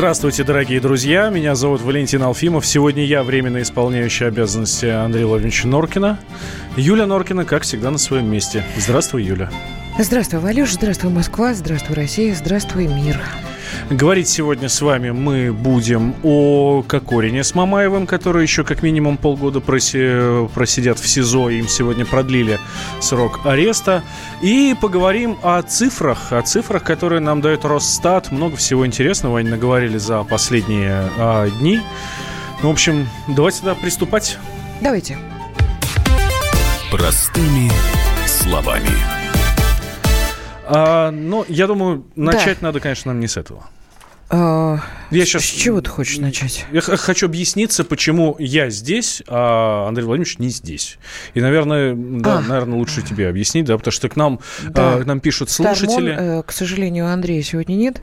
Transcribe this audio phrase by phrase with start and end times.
[0.00, 1.28] Здравствуйте, дорогие друзья.
[1.28, 2.64] Меня зовут Валентин Алфимов.
[2.64, 6.18] Сегодня я временно исполняющий обязанности Андрея Владимировича Норкина.
[6.74, 8.64] Юля Норкина, как всегда, на своем месте.
[8.78, 9.50] Здравствуй, Юля.
[9.98, 10.72] Здравствуй, Валюш.
[10.72, 11.52] Здравствуй, Москва.
[11.52, 12.34] Здравствуй, Россия.
[12.34, 13.20] Здравствуй, мир.
[13.90, 19.58] Говорить сегодня с вами мы будем о Кокорине с Мамаевым, которые еще как минимум полгода
[19.58, 21.50] проси, просидят в СИЗО.
[21.50, 22.60] Им сегодня продлили
[23.00, 24.04] срок ареста.
[24.42, 28.30] И поговорим о цифрах, о цифрах, которые нам дает Росстат.
[28.30, 31.80] Много всего интересного они наговорили за последние а, дни.
[32.62, 34.38] Ну, в общем, давайте тогда приступать.
[34.80, 35.18] Давайте.
[36.92, 37.72] Простыми
[38.24, 38.90] словами.
[40.64, 42.68] А, ну, я думаю, начать да.
[42.68, 43.64] надо, конечно, нам не с этого.
[44.32, 44.78] А,
[45.10, 45.42] я сейчас...
[45.42, 46.64] С чего ты хочешь начать?
[46.72, 50.98] Я хочу объясниться, почему я здесь, а Андрей Владимирович не здесь.
[51.34, 52.40] И, наверное, да, а.
[52.40, 54.94] наверное, лучше тебе объяснить, да, потому что к нам, да.
[54.94, 56.14] а, к нам пишут слушатели.
[56.14, 58.02] Тормон, э, к сожалению, Андрея сегодня нет.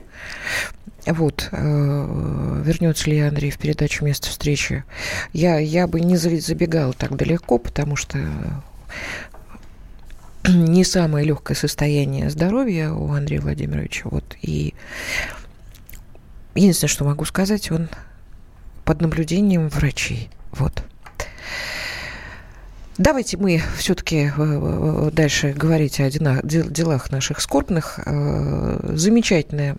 [1.06, 4.84] Вот, э, вернется ли Андрей в передачу «Место встречи».
[5.32, 8.20] Я, я бы не забегала так далеко, потому что
[10.48, 14.04] не самое легкое состояние здоровья у Андрея Владимировича.
[14.06, 14.74] Вот, и
[16.58, 17.90] единственное, что могу сказать, он
[18.84, 20.30] под наблюдением врачей.
[20.52, 20.84] Вот.
[22.98, 28.00] Давайте мы все-таки э, э, дальше говорить о делах наших скорбных.
[28.06, 29.78] Э, замечательная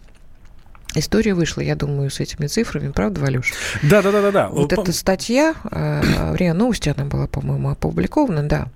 [0.95, 3.53] История вышла, я думаю, с этими цифрами, правда, Валюш?
[3.83, 4.49] Да, да, да, да, да.
[4.49, 8.69] Вот эта статья, в РИА Новости она была, по-моему, опубликована, да.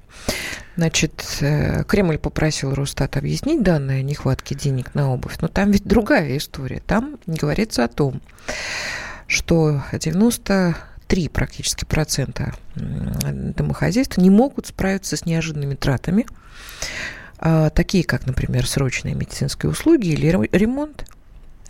[0.77, 5.85] Значит, э, Кремль попросил Росстат объяснить данные о нехватке денег на обувь, но там ведь
[5.85, 6.81] другая история.
[6.87, 8.23] Там говорится о том,
[9.27, 16.27] что 93 практически процента домохозяйств не могут справиться с неожиданными тратами,
[17.39, 21.05] а, такие как, например, срочные медицинские услуги или ремонт.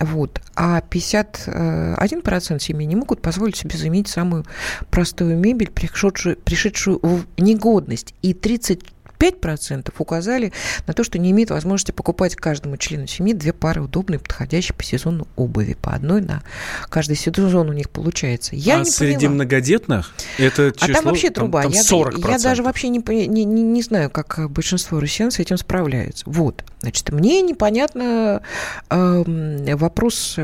[0.02, 0.40] Вот.
[0.56, 4.44] А 51% семей не могут позволить себе заменить самую
[4.90, 8.14] простую мебель, пришедшую, пришедшую в негодность.
[8.22, 8.84] И 30
[9.22, 10.52] 5% указали
[10.86, 14.82] на то, что не имеют возможности покупать каждому члену семьи две пары удобной, подходящей по
[14.82, 15.76] сезону обуви.
[15.80, 16.42] По одной на
[16.88, 18.56] каждый сезон у них получается.
[18.56, 19.34] Я а не среди поняла.
[19.34, 21.62] многодетных это число А там вообще труба.
[21.62, 22.26] Там, там 40%.
[22.26, 26.24] Я, я даже вообще не, не, не, не знаю, как большинство россиян с этим справляются.
[26.26, 26.64] Вот.
[26.80, 28.42] Значит, мне непонятно
[28.90, 30.38] э, вопрос,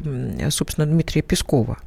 [0.50, 1.78] собственно, Дмитрия Пескова.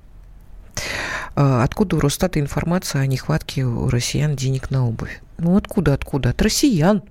[1.36, 5.22] А, откуда у Росстата информация о нехватке у россиян денег на обувь?
[5.42, 6.30] Ну откуда, откуда?
[6.30, 7.04] От россиян.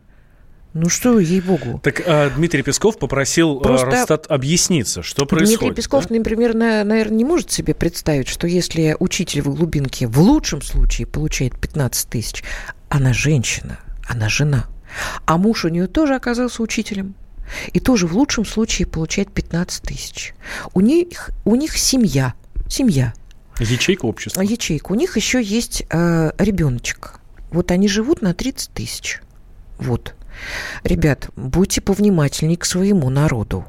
[0.73, 1.81] Ну что, ей-богу.
[1.83, 5.59] Так а, Дмитрий Песков попросил а, Просто Росстат объясниться, что происходит.
[5.59, 6.15] Дмитрий Песков, да?
[6.15, 11.09] например, на, наверное, не может себе представить, что если учитель в глубинке в лучшем случае
[11.09, 12.45] получает 15 тысяч,
[12.89, 14.67] она женщина, она жена,
[15.27, 17.17] а муж у нее тоже оказался учителем,
[17.73, 20.35] и тоже в лучшем случае получает 15 тысяч.
[20.73, 22.35] У них, у них семья,
[22.69, 23.13] семья.
[23.59, 24.41] Ячейка общества.
[24.41, 24.93] Ячейка.
[24.93, 27.20] У них еще есть э, ребеночек.
[27.51, 29.21] Вот они живут на 30 тысяч.
[29.79, 30.15] Вот.
[30.85, 33.65] Ребят, будьте повнимательнее к своему народу.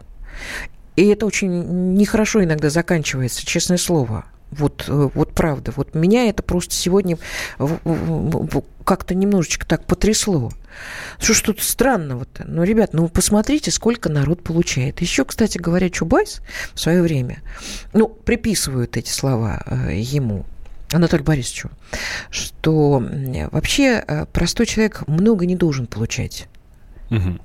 [0.95, 4.25] И это очень нехорошо иногда заканчивается, честное слово.
[4.51, 5.71] Вот, э, вот правда.
[5.75, 7.17] Вот меня это просто сегодня
[8.83, 10.51] как-то немножечко так потрясло.
[11.19, 12.43] Что ж тут странного-то?
[12.45, 14.99] Ну, ребят, ну посмотрите, сколько народ получает.
[15.01, 16.41] Еще, кстати говоря, Чубайс
[16.73, 17.41] в свое время,
[17.93, 20.45] ну, приписывают эти слова э, ему,
[20.93, 21.69] Анатолию Борисовичу,
[22.29, 23.03] что
[23.51, 26.47] вообще э, простой человек много не должен получать.
[27.09, 27.39] Угу.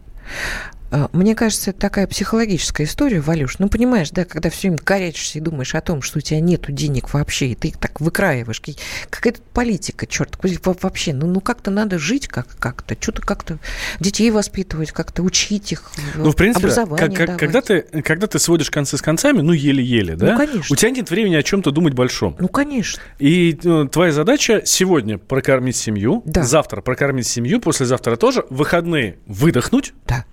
[0.97, 3.59] А, мне кажется, это такая психологическая история, Валюш.
[3.59, 6.73] Ну, понимаешь, да, когда все время корячишься и думаешь о том, что у тебя нету
[6.73, 8.63] денег вообще, и ты их так выкраиваешь.
[9.11, 11.13] Какая-то политика, черт, вообще.
[11.13, 13.59] Ну, ну как-то надо жить как- как-то, что-то как-то
[14.01, 18.39] детей воспитывать, как-то учить их, ну, в принципе, образование как, как, когда, ты, когда ты
[18.39, 20.33] сводишь концы с концами, ну, еле-еле, да?
[20.33, 20.73] Ну, конечно.
[20.73, 22.37] У тебя нет времени о чем-то думать большом.
[22.39, 23.03] Ну, конечно.
[23.19, 26.43] И ну, твоя задача сегодня прокормить семью, да.
[26.43, 29.93] завтра прокормить семью, послезавтра тоже, выходные выдохнуть.
[30.07, 30.25] Да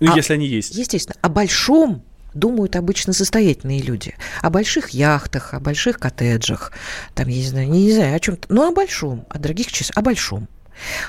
[0.00, 0.74] ну, а, если они есть.
[0.74, 1.16] Естественно.
[1.22, 2.04] О большом
[2.34, 4.14] думают обычно состоятельные люди.
[4.42, 6.72] О больших яхтах, о больших коттеджах,
[7.14, 8.52] там, я не знаю, не, не знаю, о чем-то.
[8.52, 10.48] Но о большом, о дорогих часах, о большом.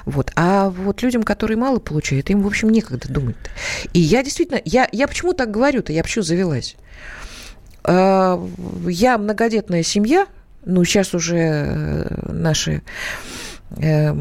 [0.06, 0.31] Вот.
[0.36, 3.36] А вот людям, которые мало получают, им, в общем, некогда думать.
[3.36, 3.89] -то.
[3.94, 6.75] И я действительно, я, я почему так говорю-то, я почему завелась?
[7.83, 8.42] А,
[8.88, 10.27] я многодетная семья,
[10.65, 12.81] ну, сейчас уже э, наши
[13.77, 14.13] э,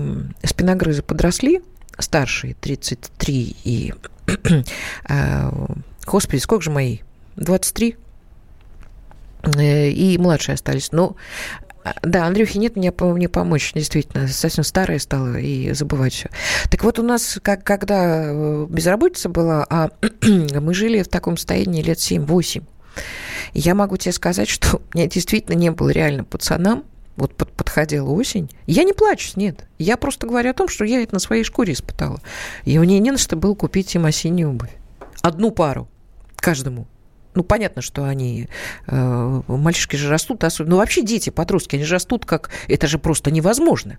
[0.44, 1.60] спиногрызы подросли,
[1.98, 3.94] старшие 33 и
[6.06, 6.98] господи, сколько же мои?
[7.36, 7.96] 23?
[9.56, 10.92] Э, и младшие остались.
[10.92, 11.16] Но
[11.84, 16.30] а, да, Андрюхи нет, мне, мне помочь, действительно, совсем старая стала и забывать все.
[16.70, 19.90] Так вот, у нас, как, когда э, безработица была, а
[20.22, 22.64] мы жили в таком состоянии лет 7-8.
[23.52, 26.84] Я могу тебе сказать, что у меня действительно не было реально пацанам,
[27.16, 28.50] вот под, подходила осень.
[28.66, 29.66] Я не плачу, нет.
[29.78, 32.20] Я просто говорю о том, что я это на своей шкуре испытала.
[32.64, 34.74] И мне не на что было купить им осеннюю обувь.
[35.22, 35.88] Одну пару
[36.36, 36.86] каждому.
[37.34, 38.48] Ну, понятно, что они,
[38.86, 42.98] э, мальчишки же растут, особенно, ну, вообще дети, подростки, они же растут как, это же
[42.98, 43.98] просто невозможно.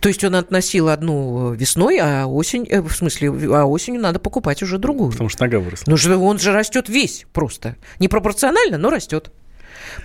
[0.00, 4.62] То есть он относил одну весной, а осень, э, в смысле, а осенью надо покупать
[4.62, 5.10] уже другую.
[5.10, 5.90] Потому что нога выросла.
[5.90, 7.76] Ну, он же растет весь просто.
[7.98, 9.32] Непропорционально, но растет.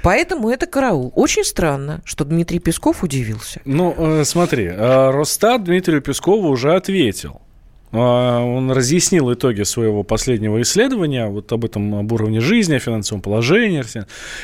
[0.01, 1.11] Поэтому это караул.
[1.15, 3.61] Очень странно, что Дмитрий Песков удивился.
[3.65, 7.41] Ну, э, смотри, э, Росстат Дмитрию Пескову уже ответил.
[7.91, 13.21] А, он разъяснил итоги своего последнего исследования, вот об этом, об уровне жизни, о финансовом
[13.21, 13.83] положении,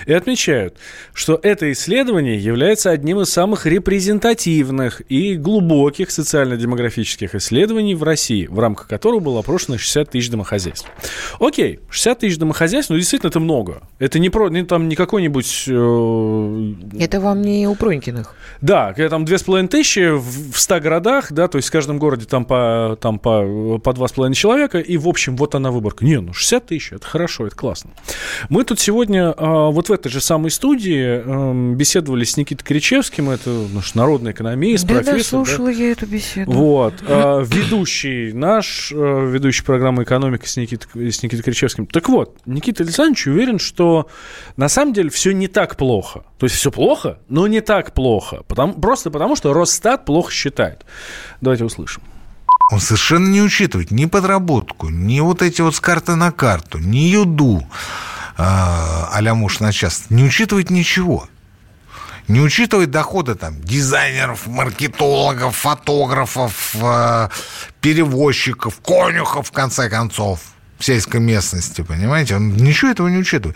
[0.05, 0.77] и отмечают,
[1.13, 8.59] что это исследование является одним из самых репрезентативных и глубоких социально-демографических исследований в России, в
[8.59, 10.89] рамках которого было опрошено 60 тысяч домохозяйств.
[11.39, 13.83] Окей, 60 тысяч домохозяйств, ну, действительно, это много.
[13.99, 15.65] Это не, про, не там не какой-нибудь...
[15.67, 16.73] Э...
[16.99, 18.33] Это вам не у Пронькиных.
[18.61, 22.45] Да, когда там 2500 в, в 100 городах, да, то есть в каждом городе там
[22.45, 23.34] по, там по
[23.79, 26.05] по, с половиной человека, и, в общем, вот она выборка.
[26.05, 27.91] Не, ну 60 тысяч, это хорошо, это классно.
[28.49, 33.29] Мы тут сегодня а, вот в этой же самой студии эм, беседовали с Никитой Кричевским,
[33.29, 35.17] это наш народный экономист, да, профессор.
[35.17, 35.73] Да, слушала да?
[35.73, 36.51] я эту беседу.
[36.51, 36.93] Вот.
[37.07, 41.85] А, ведущий наш, э, ведущий программы «Экономика» с Никитой, с Никитой Кричевским.
[41.87, 44.07] Так вот, Никита Александрович уверен, что
[44.57, 46.23] на самом деле все не так плохо.
[46.37, 48.43] То есть все плохо, но не так плохо.
[48.47, 50.85] Потому, просто потому, что Росстат плохо считает.
[51.41, 52.03] Давайте услышим.
[52.71, 57.09] Он совершенно не учитывает ни подработку, ни вот эти вот с карты на карту, ни
[57.09, 57.65] юду
[58.37, 60.05] а-ля муж на час.
[60.09, 61.27] Не учитывает ничего.
[62.27, 67.29] Не учитывает доходы там дизайнеров, маркетологов, фотографов, э,
[67.81, 70.39] перевозчиков, конюхов, в конце концов,
[70.79, 72.37] в сельской местности, понимаете?
[72.37, 73.55] Он ничего этого не учитывает.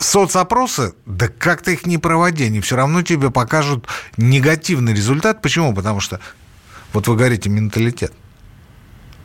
[0.00, 3.86] Соцопросы, да как ты их не проводи, они все равно тебе покажут
[4.16, 5.40] негативный результат.
[5.40, 5.72] Почему?
[5.72, 6.18] Потому что
[6.96, 8.10] вот вы говорите менталитет.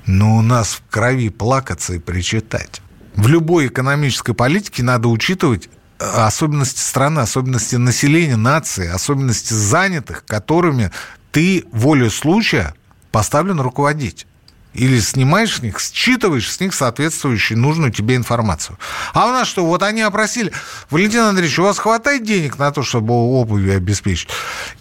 [0.06, 2.82] Но у нас в крови плакаться и причитать.
[3.16, 10.92] В любой экономической политике надо учитывать э, особенности страны, особенности населения, нации, особенности занятых, которыми
[11.32, 12.76] ты волю случая
[13.10, 14.28] поставлен руководить.
[14.74, 18.78] Или снимаешь с них, считываешь с них соответствующую нужную тебе информацию.
[19.14, 20.52] А у нас что, вот они опросили,
[20.90, 24.28] Валентин Андреевич, у вас хватает денег на то, чтобы обувь обеспечить?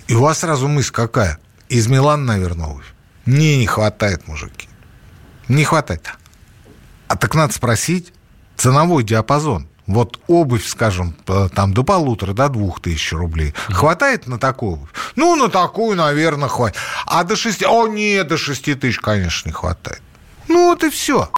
[0.09, 1.39] И у вас сразу мысль какая?
[1.71, 2.93] Из Милана, наверное, обувь.
[3.27, 4.69] Не, не хватает, мужики.
[5.47, 6.11] Не хватает.
[7.07, 8.13] А так надо спросить
[8.57, 9.69] ценовой диапазон.
[9.87, 11.17] Вот обувь, скажем,
[11.55, 13.55] там до полутора, до двух тысяч рублей.
[13.69, 14.89] Хватает на такую обувь?
[15.15, 16.77] Ну, на такую, наверное, хватит.
[17.07, 17.65] А до шести...
[17.65, 20.03] О, нет, до шести тысяч, конечно, не хватает.
[20.49, 21.31] Ну, вот и все.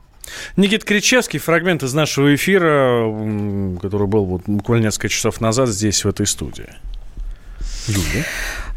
[0.56, 3.04] Никит Кричевский, фрагмент из нашего эфира,
[3.80, 6.70] который был вот буквально несколько часов назад здесь, в этой студии.
[7.86, 8.24] Юля.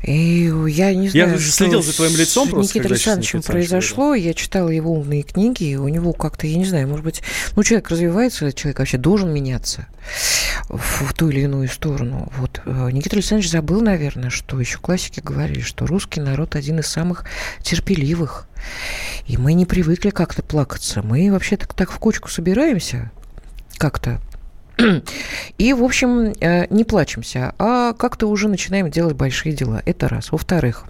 [0.05, 2.77] И я не знаю, я следил за твоим лицом с просто.
[2.77, 4.13] Никитой Александровичем произошло.
[4.13, 7.23] Я читала его умные книги, и у него как-то, я не знаю, может быть,
[7.55, 9.87] ну, человек развивается, человек вообще должен меняться
[10.69, 12.31] в, в ту или иную сторону.
[12.37, 16.85] Вот э, Никита Александрович забыл, наверное, что еще классики говорили, что русский народ один из
[16.85, 17.25] самых
[17.63, 18.47] терпеливых.
[19.25, 21.01] И мы не привыкли как-то плакаться.
[21.01, 23.11] Мы вообще-то так в кучку собираемся
[23.77, 24.21] как-то
[25.57, 29.81] и, в общем, э, не плачемся, а как-то уже начинаем делать большие дела.
[29.85, 30.31] Это раз.
[30.31, 30.85] Во-вторых,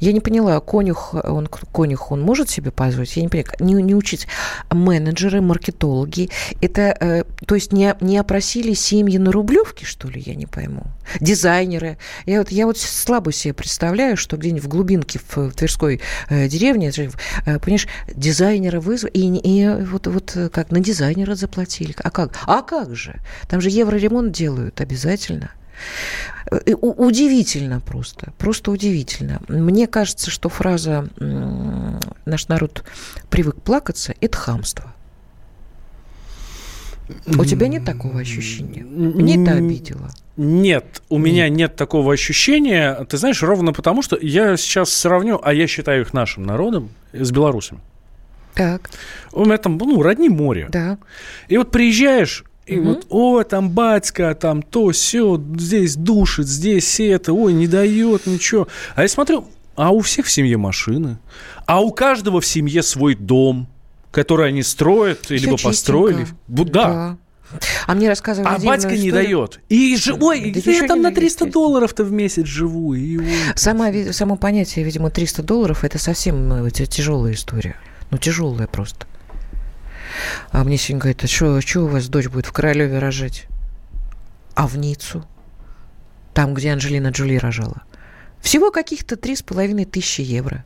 [0.00, 3.16] я не поняла, конюх, он, конюх, он может себе позволить?
[3.16, 4.26] Я не поняла, не, не учить.
[4.70, 10.34] Менеджеры, маркетологи, это, э, то есть не, не опросили семьи на Рублевке, что ли, я
[10.34, 10.84] не пойму?
[11.20, 11.98] Дизайнеры.
[12.26, 16.92] Я вот, я вот слабо себе представляю, что где-нибудь в глубинке в, Тверской э, деревне,
[16.96, 21.94] э, понимаешь, дизайнера вызвали, и, и вот, вот как на дизайнера заплатили.
[22.02, 22.38] А как?
[22.46, 23.16] А как же?
[23.48, 25.50] Там же евроремонт делают обязательно.
[26.50, 29.40] Удивительно просто, просто удивительно.
[29.48, 32.84] Мне кажется, что фраза «наш народ
[33.30, 34.94] привык плакаться»– это хамство.
[37.26, 38.84] У тебя нет такого ощущения?
[38.84, 40.10] Мне это обидело.
[40.36, 43.04] Нет, у меня нет такого ощущения.
[43.08, 47.30] Ты знаешь, ровно потому, что я сейчас сравню, а я считаю их нашим народом, с
[47.30, 47.80] белорусами.
[48.54, 48.90] Так.
[49.32, 50.68] У меня там, ну, родни море.
[50.70, 50.98] Да.
[51.48, 52.88] И вот приезжаешь, и угу.
[52.88, 58.68] вот, о, там батька, там то, все, здесь душит, здесь это, ой, не дает ничего.
[58.94, 61.18] А я смотрю, а у всех в семье машины,
[61.66, 63.68] а у каждого в семье свой дом,
[64.10, 65.68] который они строят, все либо чистенько.
[65.68, 66.26] построили.
[66.46, 66.64] Да.
[66.64, 67.16] да.
[67.86, 69.02] А мне рассказывали А батька историю.
[69.02, 69.60] не дает.
[69.70, 72.92] И же, ой, да я там на 300 долларов-то в месяц живу.
[72.92, 73.18] И,
[73.54, 77.76] Сама, само понятие, видимо, 300 долларов, это совсем ну, тяжелая история.
[78.10, 79.06] Ну, тяжелая просто.
[80.50, 83.46] А мне сегодня говорят, а что, у вас дочь будет в Королеве рожать?
[84.54, 85.24] А в Ниццу?
[86.34, 87.82] Там, где Анджелина Джоли рожала.
[88.40, 90.64] Всего каких-то три с половиной тысячи евро.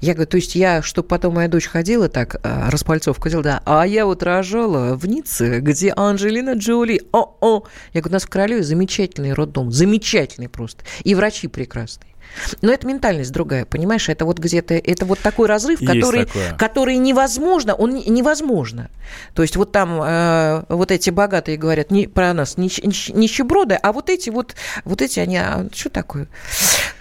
[0.00, 3.62] Я говорю, то есть я, чтобы потом моя дочь ходила так, а, распальцовку делала, да,
[3.64, 7.64] а я вот рожала в Ницце, где Анджелина Джоли, о-о.
[7.94, 12.10] Я говорю, у нас в Королеве замечательный роддом, замечательный просто, и врачи прекрасные.
[12.62, 14.08] Но это ментальность другая, понимаешь?
[14.08, 16.28] Это вот где-то, это вот такой разрыв, который,
[16.58, 18.90] который невозможно, он невозможно.
[19.34, 23.92] То есть вот там э, вот эти богатые говорят не, про нас нищ, нищеброды, а
[23.92, 24.54] вот эти вот,
[24.84, 26.28] вот эти они, а, что такое?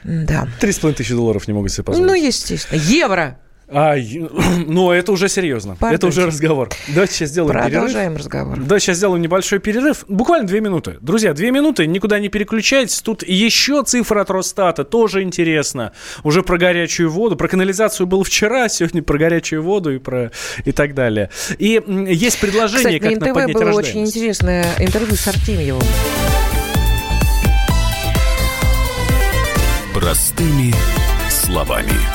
[0.04, 0.48] Да.
[0.60, 2.08] Три с половиной тысячи долларов не могут себе позволить.
[2.08, 2.80] Ну, естественно.
[2.80, 3.40] Евро.
[3.68, 3.96] А,
[4.68, 5.76] ну, это уже серьезно.
[5.76, 5.96] Пардон.
[5.96, 6.70] Это уже разговор.
[6.88, 8.18] Давайте сейчас сделаем Продолжаем перерыв.
[8.20, 8.60] разговор.
[8.60, 10.06] Да, сейчас сделаем небольшой перерыв.
[10.08, 10.98] Буквально две минуты.
[11.02, 13.02] Друзья, две минуты, никуда не переключайтесь.
[13.02, 15.94] Тут еще цифра от Росстата, тоже интересно.
[16.24, 17.36] Уже про горячую воду.
[17.36, 20.32] Про канализацию было вчера, сегодня про горячую воду и про
[20.64, 21.30] и так далее.
[21.58, 25.82] И есть предложение, Кстати, как на НТВ поднять было очень интересное интервью с Артемьевым.
[29.94, 30.74] Простыми
[31.30, 32.15] словами.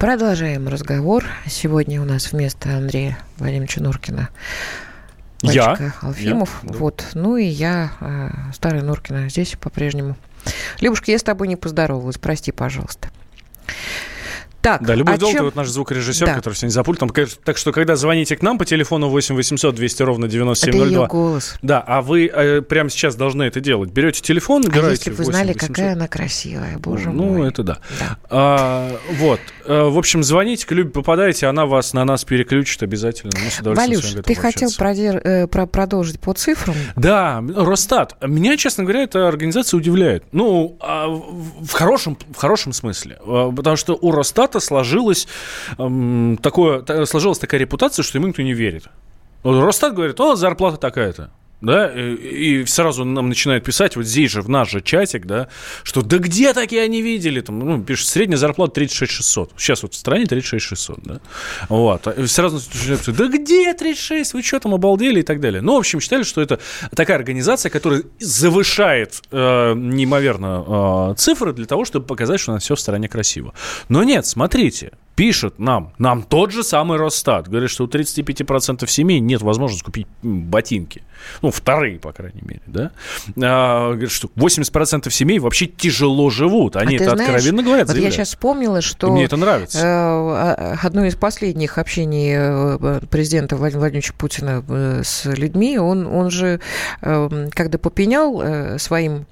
[0.00, 1.26] Продолжаем разговор.
[1.46, 4.30] Сегодня у нас вместо Андрея Владимировича Нуркина
[5.42, 5.92] я?
[6.00, 6.60] Алфимов.
[6.62, 6.78] Я, да.
[6.78, 7.04] Вот.
[7.12, 10.16] Ну и я, э, старая Нуркина, здесь по-прежнему.
[10.80, 12.16] Любушка, я с тобой не поздоровалась.
[12.16, 13.10] Прости, пожалуйста.
[14.62, 15.44] Так, да, Любовь Долгая, чем...
[15.46, 16.34] вот наш звукорежиссер, да.
[16.34, 17.10] который сегодня за пультом.
[17.44, 20.84] Так что, когда звоните к нам по телефону 8 800 200 ровно 9702.
[20.84, 21.56] Это ее голос.
[21.62, 23.90] Да, а вы э, прямо сейчас должны это делать.
[23.90, 25.68] Берете телефон, набираете а если бы вы знали, 800...
[25.68, 27.38] какая она красивая, боже ну, мой.
[27.38, 27.78] Ну, это да.
[27.98, 28.18] да.
[28.28, 29.40] А, вот.
[29.70, 33.30] А, в общем, звоните, к Любе попадаете, она вас на нас переключит обязательно.
[33.36, 35.20] Мы с Валюш, ты хотел продер...
[35.22, 36.74] э, про продолжить по цифрам?
[36.96, 38.16] Да, Росстат.
[38.20, 40.24] Меня, честно говоря, эта организация удивляет.
[40.32, 43.18] Ну, а в хорошем, в хорошем смысле.
[43.24, 45.28] А, потому что у Росстата сложилось,
[45.78, 48.86] эм, такое, сложилась такая репутация, что ему никто не верит.
[49.44, 54.48] Росстат говорит, о, зарплата такая-то да, и, сразу нам начинают писать, вот здесь же, в
[54.48, 55.48] наш же чатик, да,
[55.82, 59.94] что да где такие они видели, там, ну, пишут, средняя зарплата 36 600, сейчас вот
[59.94, 61.20] в стране 36 600, да,
[61.68, 65.20] вот, и сразу начинают писать, да где 36, вы что там обалдели?
[65.20, 65.60] И так далее.
[65.60, 66.60] Ну, в общем, считали, что это
[66.94, 72.62] такая организация, которая завышает э, неимоверно э, цифры для того, чтобы показать, что у нас
[72.62, 73.54] все в стране красиво.
[73.88, 79.20] Но нет, смотрите, пишет нам, нам тот же самый Росстат, говорит, что у 35% семей
[79.20, 81.02] нет возможности купить ботинки.
[81.42, 82.90] Ну, вторые, по крайней мере, да.
[83.36, 86.76] А, говорит, что 80% семей вообще тяжело живут.
[86.76, 87.88] Они а это знаешь, откровенно говорят.
[87.88, 89.08] Вот я сейчас вспомнила, что...
[89.08, 89.78] И мне это нравится.
[89.78, 96.06] Э, а, одно из последних общений э, президента Владимира Владимировича Путина э, с людьми, он,
[96.06, 96.60] он же,
[97.02, 99.26] когда попенял своим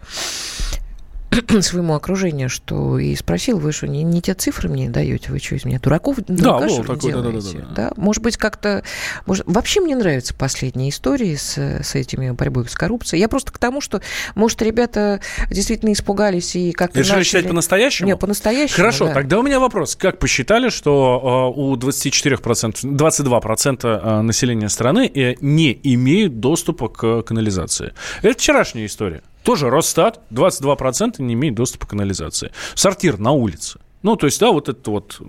[1.62, 5.54] своему окружению, что и спросил, вы что, не, не те цифры мне даете, вы что,
[5.54, 7.92] из меня дураков да, был такой, да, да, да, да, да.
[7.96, 8.82] Может быть, как-то...
[9.26, 13.20] Может, вообще мне нравятся последние истории с, с этими борьбой с коррупцией.
[13.20, 14.00] Я просто к тому, что,
[14.34, 17.24] может, ребята действительно испугались и как-то Решили начали...
[17.24, 18.08] считать по-настоящему?
[18.08, 19.14] Нет, по-настоящему, Хорошо, да.
[19.14, 19.96] тогда у меня вопрос.
[19.96, 27.22] Как посчитали, что э, у 24%, 22% э, населения страны э, не имеют доступа к
[27.22, 27.92] канализации?
[28.22, 29.22] Это вчерашняя история.
[29.48, 32.52] Тоже Росстат, 22% не имеет доступа к канализации.
[32.74, 33.80] Сортир на улице.
[34.02, 35.22] Ну, то есть, да, вот это вот,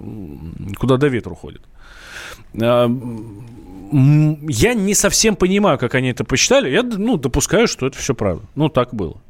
[0.78, 1.62] куда до ветру ходит.
[2.62, 2.90] А,
[3.94, 6.70] я не совсем понимаю, как они это посчитали.
[6.70, 8.44] Я, ну, допускаю, что это все правда.
[8.56, 9.22] Ну, так было.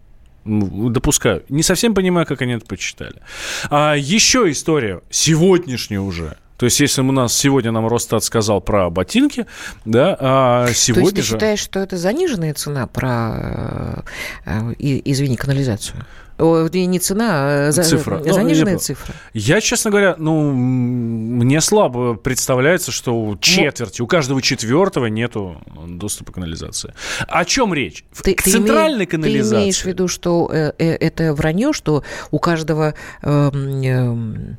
[0.43, 1.43] Допускаю.
[1.49, 3.21] Не совсем понимаю, как они это посчитали.
[3.69, 8.89] А еще история, сегодняшняя уже– то есть, если у нас сегодня нам Росстат сказал про
[8.89, 9.45] ботинки,
[9.85, 11.33] да, а сегодня То есть, ты же...
[11.35, 14.03] считаешь, что это заниженная цена про,
[14.45, 16.05] э, извини, канализацию?
[16.39, 18.21] И не цена, а за, Цифра.
[18.25, 19.13] Ну, заниженная я- цифра.
[19.33, 26.31] Я, честно говоря, ну, мне слабо представляется, что у четверти, у каждого четвертого нету доступа
[26.31, 26.93] к канализации.
[27.27, 28.05] О чем речь?
[28.23, 29.55] Ты, к ты центральной име- канализации.
[29.55, 32.93] Ты имеешь в виду, что э, э, это вранье, что у каждого...
[33.21, 34.57] эм, эм,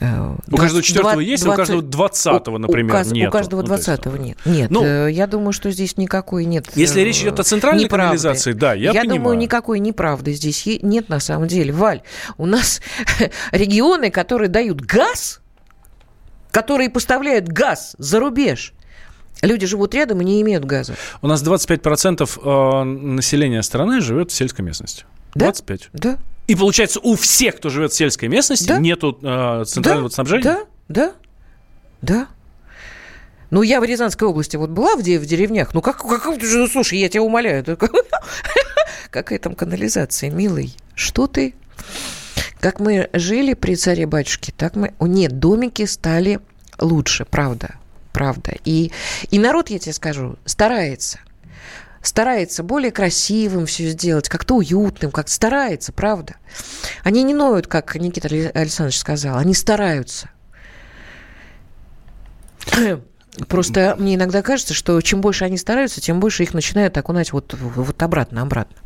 [0.00, 3.28] э, У каждого 20 четвертого есть, а у каждого двадцатого, например, у, нету.
[3.28, 4.38] У каждого Ну, двадцатого нет.
[4.44, 6.66] Нет, Ну, э, я думаю, что здесь никакой нет...
[6.74, 8.04] Если э, речь идет о центральной неправды.
[8.18, 9.18] канализации, да, я понимаю.
[9.20, 11.72] думаю, никакой неправды здесь е- нет на самом деле.
[11.72, 12.02] Валь,
[12.38, 12.80] у нас
[13.52, 15.40] регионы, которые дают газ,
[16.50, 18.72] которые поставляют газ за рубеж,
[19.42, 20.94] люди живут рядом и не имеют газа.
[21.22, 25.04] У нас 25% э, населения страны живет в сельской местности.
[25.34, 25.46] Да?
[25.46, 25.90] 25.
[25.92, 26.18] Да?
[26.46, 28.78] И получается, у всех, кто живет в сельской местности, Да.
[28.78, 30.42] нету э, центрального да, снабжения?
[30.42, 31.12] Да, да,
[32.02, 32.26] да.
[33.50, 35.74] Ну, я в Рязанской области вот была в, де- в деревнях.
[35.74, 37.64] Ну, как, как, ну, слушай, я тебя умоляю.
[39.10, 40.74] Какая там канализация, милый?
[40.94, 41.54] Что ты?
[42.60, 44.94] Как мы жили при царе-батюшке, так мы...
[44.98, 46.40] О, нет, домики стали
[46.78, 47.74] лучше, правда,
[48.12, 48.54] правда.
[48.64, 48.90] И,
[49.30, 51.18] и народ, я тебе скажу, старается.
[52.00, 56.36] Старается более красивым все сделать, как-то уютным, как старается, правда.
[57.02, 60.30] Они не ноют, как Никита Александрович сказал, они стараются.
[63.48, 67.54] Просто мне иногда кажется, что чем больше они стараются, тем больше их начинают окунать вот,
[67.58, 68.76] вот обратно, обратно.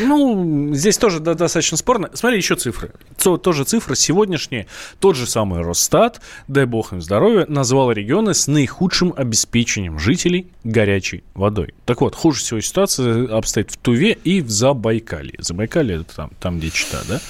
[0.00, 2.10] Ну, здесь тоже да, достаточно спорно.
[2.14, 2.90] Смотри, еще цифры.
[3.22, 4.66] То- тоже цифры сегодняшние.
[5.00, 11.22] Тот же самый Росстат, дай бог им здоровья, назвал регионы с наихудшим обеспечением жителей горячей
[11.34, 11.74] водой.
[11.84, 15.34] Так вот, хуже всего ситуация обстоит в Туве и в Забайкалье.
[15.38, 17.20] Забайкалье это там, там где Чита, да?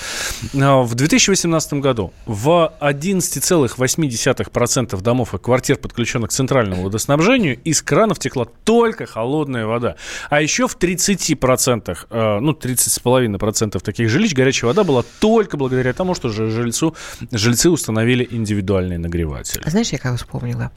[0.61, 8.18] А, В 2018 году в 11,8% домов и квартир, подключенных к центральному водоснабжению, из кранов
[8.18, 9.96] текла только холодная вода.
[10.30, 16.15] А еще в 30%, э, ну, 30,5% таких жилищ горячая вода была только благодаря тому,
[16.15, 16.95] что жильцу,
[17.31, 19.63] жильцы установили индивидуальные нагреватели.
[19.65, 20.71] А знаешь, я кого вспомнила?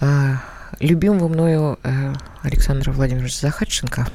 [0.00, 0.42] А,
[0.80, 2.12] любимого мною э,
[2.42, 4.06] Александра Владимировича Захарченко.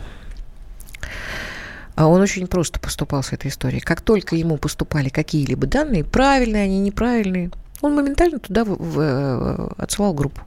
[1.95, 3.82] А он очень просто поступал с этой историей.
[3.82, 10.41] Как только ему поступали какие-либо данные, правильные они, неправильные, он моментально туда э, отсылал группу.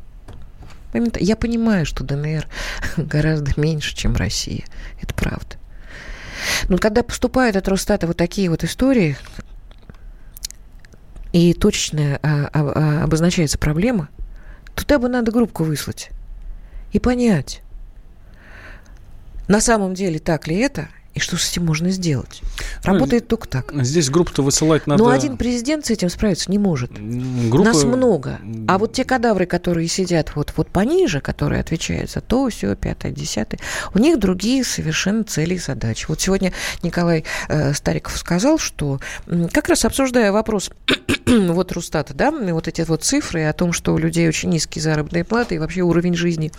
[0.93, 2.47] Я понимаю, что ДНР
[2.97, 4.65] гораздо меньше, чем Россия.
[5.01, 5.57] Это правда.
[6.69, 9.17] Но когда поступают от Росстата вот такие вот истории,
[11.33, 14.09] и точно а, а, а, обозначается проблема,
[14.75, 16.11] туда бы надо группку выслать
[16.93, 17.63] и понять,
[19.49, 22.41] на самом деле так ли это, и что с этим можно сделать.
[22.85, 23.73] Ну, Работает только так.
[23.85, 25.03] Здесь группу-то высылать надо...
[25.03, 26.91] Но один президент с этим справиться не может.
[26.93, 28.41] Группа- Нас много.
[28.67, 33.13] А вот те кадавры, которые сидят вот, вот пониже, которые отвечают за то, все, пятое,
[33.13, 33.61] десятое,
[33.95, 36.07] у них другие совершенно цели и задачи.
[36.09, 39.01] Вот сегодня Николай э, Стариков сказал, что
[39.53, 40.71] как раз обсуждая вопрос
[41.27, 45.25] вот Рустата, да, вот эти вот цифры о том, что у людей очень низкие заработные
[45.25, 46.53] платы и вообще уровень жизни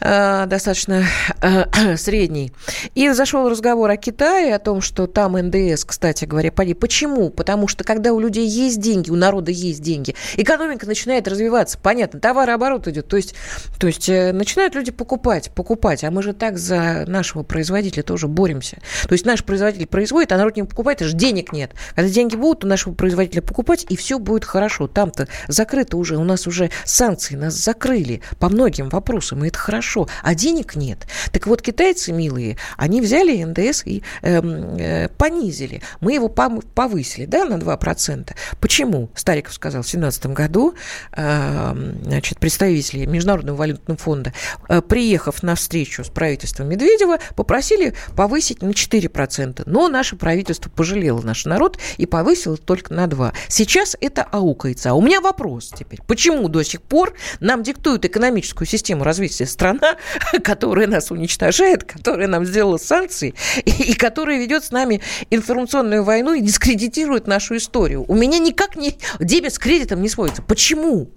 [0.00, 1.04] э, достаточно
[1.40, 2.52] э, средний.
[2.94, 6.74] И зашел разговор о Китае, о том, что там НДС, кстати говоря, поди.
[6.74, 7.30] Почему?
[7.30, 11.78] Потому что когда у людей есть деньги, у народа есть деньги, экономика начинает развиваться.
[11.78, 13.08] Понятно, товарооборот идет.
[13.08, 13.34] То есть,
[13.78, 16.04] то есть э, начинают люди покупать, покупать.
[16.04, 18.78] А мы же так за нашего производителя тоже боремся.
[19.08, 21.72] То есть наш производитель производит, а народ не покупает, это же денег нет.
[21.94, 24.86] Когда деньги будут у нашего производителя покупать, и все будет хорошо.
[24.86, 30.06] Там-то закрыто уже, у нас уже санкции, нас закрыли по многим вопросам, и это хорошо.
[30.22, 31.06] А денег нет.
[31.32, 35.82] Так вот, китайцы, милые, они взяли НДС и эм, э, понизили.
[36.00, 38.34] Мы его повысили, да, на 2%.
[38.60, 39.08] Почему?
[39.14, 40.74] Стариков сказал, в 2017 году
[41.12, 44.32] эм, значит, представители Международного валютного фонда,
[44.68, 49.62] э, приехав на встречу с правительством Медведева, попросили повысить на 4%.
[49.66, 53.32] Но наше правительство пожалело наш народ и повысило только на 2%.
[53.54, 54.90] Сейчас это аукается.
[54.90, 56.00] А у меня вопрос теперь.
[56.08, 59.94] Почему до сих пор нам диктуют экономическую систему развития страна,
[60.42, 63.32] которая нас уничтожает, которая нам сделала санкции
[63.64, 68.04] и, и которая ведет с нами информационную войну и дискредитирует нашу историю?
[68.08, 70.42] У меня никак не дебет с кредитом не сводится.
[70.42, 71.12] Почему?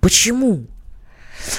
[0.00, 0.64] Почему?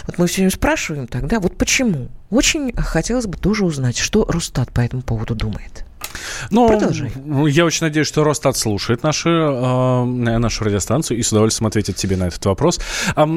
[0.08, 2.10] Вот мы все время спрашиваем тогда, вот почему?
[2.32, 5.86] Очень хотелось бы тоже узнать, что Росстат по этому поводу думает.
[6.52, 7.12] Ну, Продолжай.
[7.50, 12.16] Я очень надеюсь, что Росстат слушает наши, э, нашу радиостанцию и с удовольствием ответит тебе
[12.18, 12.80] на этот вопрос.
[13.16, 13.28] А,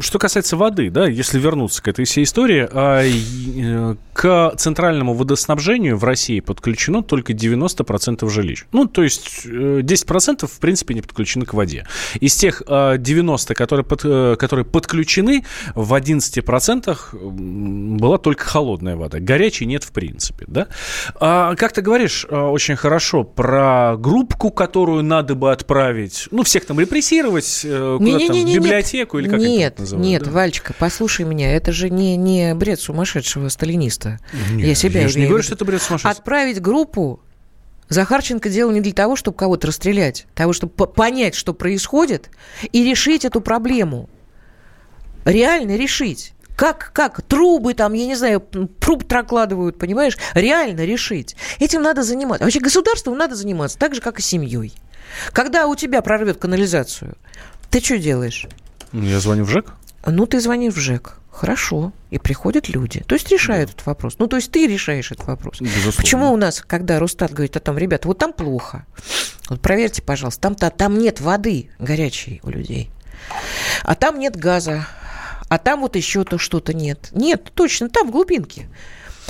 [0.00, 5.96] что касается воды, да, если вернуться к этой всей истории, а, э, к центральному водоснабжению
[5.96, 8.64] в России подключено только 90% жилищ.
[8.72, 11.86] Ну, то есть э, 10% в принципе не подключены к воде.
[12.20, 18.96] Из тех э, 90, которые, под- э, которые подключены, в 11% м, была только холодная
[18.96, 19.20] вода.
[19.20, 20.66] Горячей нет в принципе, да.
[21.20, 26.28] А, как ты говоришь, э, очень хорошо про группку, которую надо бы отправить.
[26.30, 29.72] Ну, всех там репрессировать, э, Не- куда не- там, не- в библиотеку или как нет,
[29.74, 30.08] это называют.
[30.08, 30.30] Нет, да?
[30.30, 34.18] Вальчика, послушай меня, это же не, не бред сумасшедшего сталиниста.
[34.52, 36.10] Нет, я себя я же не говорю, что это бред сумасшедший.
[36.10, 37.20] Отправить группу
[37.88, 42.28] Захарченко делал не для того, чтобы кого-то расстрелять, для того, чтобы по- понять, что происходит,
[42.72, 44.10] и решить эту проблему.
[45.24, 46.32] Реально решить.
[46.58, 47.22] Как, как?
[47.22, 48.40] Трубы там, я не знаю,
[48.80, 50.18] труб прокладывают, понимаешь?
[50.34, 51.36] Реально решить.
[51.60, 52.42] Этим надо заниматься.
[52.42, 54.72] Вообще государством надо заниматься так же, как и семьей.
[55.32, 57.16] Когда у тебя прорвет канализацию,
[57.70, 58.48] ты что делаешь?
[58.90, 59.72] Ну, Я звоню в ЖЭК.
[60.04, 61.18] Ну, ты звонишь в ЖЭК.
[61.30, 61.92] Хорошо.
[62.10, 63.04] И приходят люди.
[63.06, 64.16] То есть решают этот вопрос.
[64.18, 65.60] Ну, то есть ты решаешь этот вопрос.
[65.60, 65.92] Безусловно.
[65.96, 68.84] Почему у нас, когда Рустат говорит о том, ребята, вот там плохо,
[69.48, 72.90] вот проверьте, пожалуйста, там-то, там нет воды горячей у людей,
[73.84, 74.88] а там нет газа,
[75.48, 77.10] а там вот еще то что-то нет.
[77.12, 78.68] Нет, точно, там в глубинке.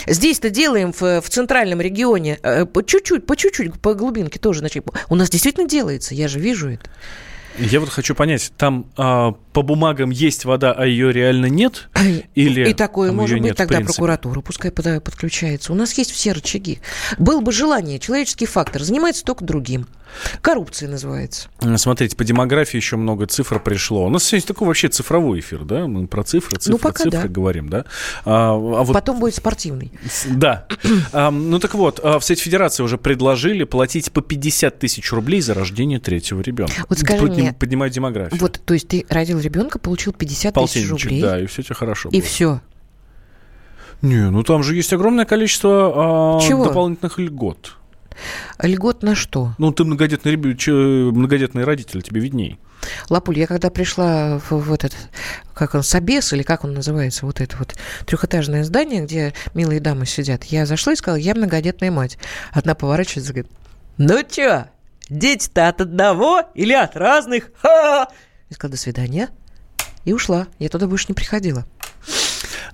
[0.07, 4.61] Здесь-то делаем в, в центральном регионе э, по чуть-чуть, по чуть-чуть, по глубинке тоже.
[4.61, 6.89] Значит, у нас действительно делается, я же вижу это.
[7.59, 11.89] Я вот хочу понять, там а, по бумагам есть вода, а ее реально нет?
[12.37, 15.73] Или И такое может быть, нет тогда прокуратура пускай подключается.
[15.73, 16.79] У нас есть все рычаги.
[17.19, 19.89] Был бы желание, человеческий фактор, занимается только другим.
[20.41, 21.49] Коррупция называется.
[21.77, 24.07] Смотрите, по демографии еще много цифр пришло.
[24.07, 25.87] У нас сегодня такой вообще цифровой эфир, да?
[25.87, 27.29] Мы про цифры, цифры, Ну, пока цифры да.
[27.29, 27.85] говорим, да?
[28.25, 29.93] А, а вот Потом будет спортивный.
[30.29, 30.67] Да.
[31.13, 35.41] А, ну так вот, а, в Совете Федерации уже предложили платить по 50 тысяч рублей
[35.41, 36.73] за рождение третьего ребенка.
[36.89, 38.39] Вот скажи Подним- мне, Поднимают демографию.
[38.41, 42.09] Вот, то есть ты родил ребенка, получил 50 тысяч рублей, да, и все тебе хорошо
[42.11, 42.25] и будет.
[42.25, 42.61] все.
[44.03, 46.65] Не, ну там же есть огромное количество а, Чего?
[46.65, 47.75] дополнительных льгот.
[48.61, 49.55] Льгот на что?
[49.59, 52.59] Ну, ты многодетный, многодетный родитель, тебе видней.
[53.11, 54.95] Лапуль, я когда пришла в, в этот,
[55.55, 57.75] как он, Собес, или как он называется, вот это вот
[58.07, 62.19] трехэтажное здание, где милые дамы сидят, я зашла и сказала, я многодетная мать.
[62.53, 63.53] Одна поворачивается и говорит,
[63.99, 64.67] ну чё,
[65.11, 67.51] дети-то от одного или от разных?
[67.61, 68.09] Ха-ха!»
[68.51, 69.29] Я сказала, до свидания.
[70.05, 70.47] И ушла.
[70.59, 71.67] Я туда больше не приходила.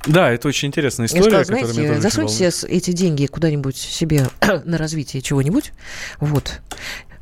[0.07, 3.77] Да, это очень интересная Я история, сказала, которая меня знаете, очень засуньте эти деньги куда-нибудь
[3.77, 4.29] себе
[4.65, 5.73] на развитие чего-нибудь.
[6.21, 6.61] Вот.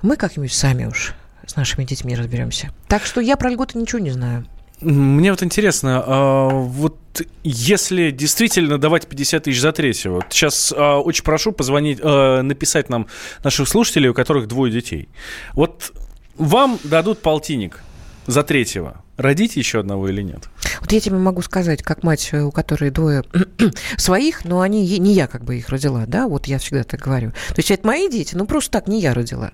[0.03, 1.15] Мы как-нибудь сами уж
[1.47, 2.73] с нашими детьми разберемся.
[2.89, 4.47] Так что я про льготы ничего не знаю.
[4.81, 6.99] Мне вот интересно, а, вот
[7.45, 12.91] если действительно давать 50 тысяч за третьего, вот сейчас а, очень прошу позвонить, а, написать
[12.91, 13.07] нам
[13.45, 15.09] наших слушателей, у которых двое детей.
[15.53, 15.93] Вот
[16.37, 17.81] вам дадут полтинник
[18.27, 19.03] за третьего.
[19.17, 20.49] Родите еще одного или нет?
[20.81, 23.25] Вот я тебе могу сказать, как мать, э, у которой двое
[23.97, 27.31] своих, но они не я как бы их родила, да, вот я всегда так говорю.
[27.49, 29.53] То есть это мои дети, ну просто так не я родила.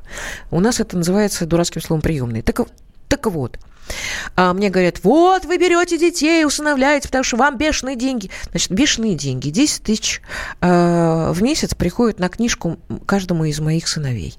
[0.50, 2.42] У нас это называется дурацким словом приемный.
[2.42, 2.60] Так,
[3.08, 3.58] так вот,
[4.36, 8.30] а мне говорят, вот вы берете детей, усыновляете, потому что вам бешеные деньги.
[8.50, 10.20] Значит, бешеные деньги, 10 тысяч
[10.60, 14.36] э, в месяц приходят на книжку каждому из моих сыновей.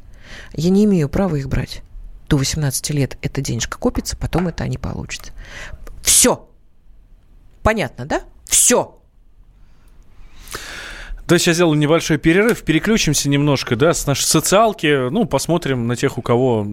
[0.54, 1.82] Я не имею права их брать.
[2.30, 5.34] До 18 лет эта денежка копится, потом это они получат.
[6.04, 6.48] Все.
[7.64, 8.22] Понятно, да?
[8.46, 8.96] Все.
[11.28, 16.18] Да, сейчас сделаем небольшой перерыв, переключимся немножко, да, с нашей социалки, ну, посмотрим на тех,
[16.18, 16.66] у кого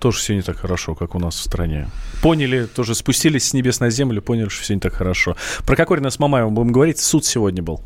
[0.00, 1.88] тоже все не так хорошо, как у нас в стране.
[2.22, 5.36] Поняли, тоже спустились с небес на землю, поняли, что все не так хорошо.
[5.64, 7.80] Про Кокорина с Мамаевым будем говорить, суд сегодня был.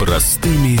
[0.00, 0.80] Простыми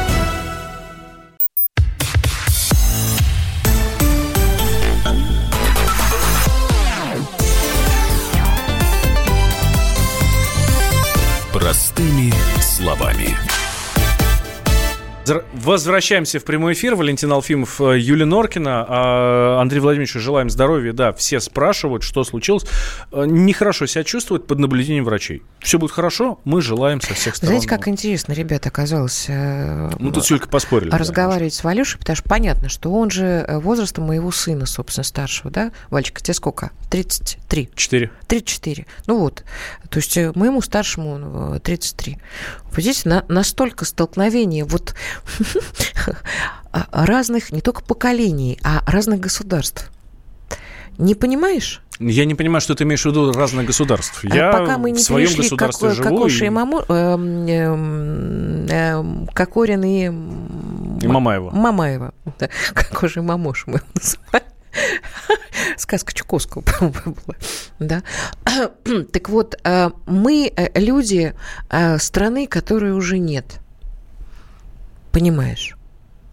[15.53, 16.95] Возвращаемся в прямой эфир.
[16.95, 18.85] Валентин Алфимов, э, Юлия Норкина.
[18.87, 20.93] А, Андрей Владимирович, желаем здоровья.
[20.93, 22.65] Да, все спрашивают, что случилось.
[23.11, 25.43] Э, Нехорошо себя чувствует под наблюдением врачей.
[25.59, 27.53] Все будет хорошо, мы желаем со всех сторон.
[27.55, 30.89] Знаете, как интересно, ребята, оказалось э, Ну, тут с Юлькой поспорили.
[30.89, 30.97] да.
[30.97, 35.71] разговаривать с Валюшей, потому что понятно, что он же возраста моего сына, собственно, старшего, да?
[35.89, 36.71] Вальчик, тебе сколько?
[36.89, 37.69] 33.
[37.75, 38.11] Четыре.
[38.27, 38.85] 34.
[39.07, 39.43] Ну вот.
[39.91, 42.17] То есть э, моему старшему э, 33.
[42.71, 44.95] Вы видите, на, настолько столкновение вот
[46.91, 49.91] разных, не только поколений, а разных государств.
[50.97, 51.81] Не понимаешь?
[51.99, 54.23] Я не понимаю, что ты имеешь в виду разных государств.
[54.23, 56.09] А Я Пока мы в не своем перешли к государстве Коко- живу.
[56.17, 60.05] Кокоше и- и Мамо- эм, эм, эм, Кокорин и...
[60.05, 61.51] И Мамаева.
[61.51, 62.13] Мамаева.
[62.39, 64.45] Да, Кокоша и Мамош мы его называем.
[65.77, 67.35] сказка Чуковского, по-моему, была.
[67.79, 68.03] Да?
[69.11, 71.33] Так вот, э, мы э, люди
[71.69, 73.59] э, страны, которой уже нет.
[75.11, 75.75] Понимаешь?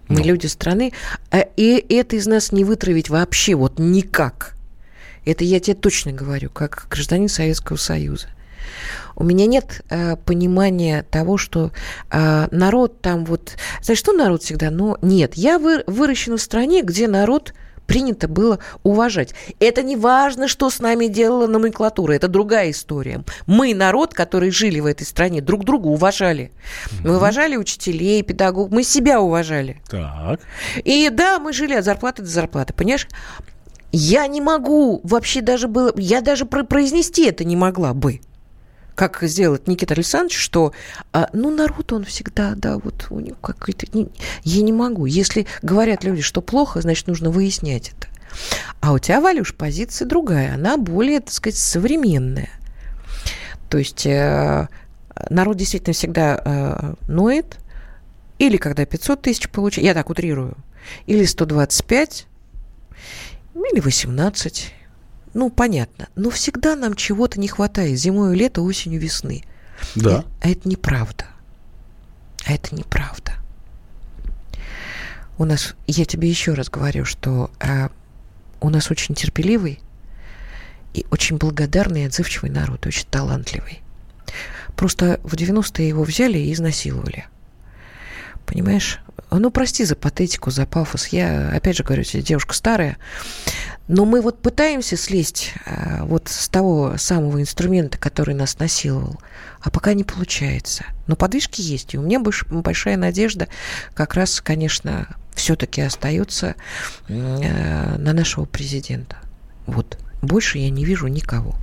[0.09, 0.25] Мы Ну.
[0.25, 0.93] люди страны,
[1.57, 4.55] и это из нас не вытравить вообще вот никак.
[5.27, 8.29] Это я тебе точно говорю, как гражданин Советского Союза.
[9.17, 11.73] У меня нет э, понимания того, что
[12.11, 13.57] э, народ там вот...
[13.83, 14.71] Знаешь, что народ всегда?
[14.71, 17.53] Но нет, я вы, выращена в стране, где народ
[17.89, 19.35] принято было уважать.
[19.59, 23.25] Это не важно, что с нами делала номенклатура, это другая история.
[23.47, 26.53] Мы, народ, который жили в этой стране, друг друга уважали.
[27.03, 29.81] Мы уважали учителей, педагогов, мы себя уважали.
[29.89, 30.39] Так.
[30.85, 33.09] И да, мы жили от зарплаты до зарплаты, понимаешь?
[33.91, 35.93] Я не могу вообще даже было...
[35.97, 38.21] Я даже про- произнести это не могла бы.
[38.99, 40.73] Как сделать Никита Александрович, что,
[41.13, 43.87] а, ну, народ, он всегда, да, вот у него какой-то...
[43.97, 44.09] не-
[44.43, 45.07] Я не могу.
[45.07, 48.09] Если говорят люди, что плохо, значит, нужно выяснять это.
[48.81, 50.55] А у тебя, Валюш, позиция другая.
[50.55, 52.49] Она более, так сказать, современная.
[53.71, 54.67] То есть э,
[55.31, 57.59] народ действительно всегда э, ноет,
[58.41, 60.57] или когда 500 тысяч получает, я так утрирую,
[61.07, 62.27] или 125,
[63.55, 64.75] или 18.
[65.35, 66.09] Ну, понятно.
[66.17, 67.99] Но всегда нам чего-то не хватает.
[67.99, 69.45] Зимой, лето, осенью, весны.
[69.95, 70.25] Да.
[70.41, 71.27] А это неправда.
[72.45, 73.33] А это неправда.
[75.37, 77.91] У нас, я тебе еще раз говорю, что а,
[78.61, 79.81] у нас очень терпеливый
[80.95, 83.81] и очень благодарный и отзывчивый народ, очень талантливый.
[84.77, 87.27] Просто в 90-е его взяли и изнасиловали.
[88.49, 89.01] Понимаешь?
[89.31, 91.09] Ну, прости за патетику, за пафос.
[91.09, 92.97] Я, опять же говорю, я девушка старая.
[93.87, 99.21] Но мы вот пытаемся слезть а, вот с того самого инструмента, который нас насиловал,
[99.61, 100.85] а пока не получается.
[101.07, 101.95] Но подвижки есть.
[101.95, 103.49] И у меня больш- большая надежда
[103.95, 106.55] как раз, конечно, все-таки остается
[107.09, 109.17] э, на нашего президента.
[109.67, 109.99] Вот.
[110.23, 111.55] Больше я не вижу никого.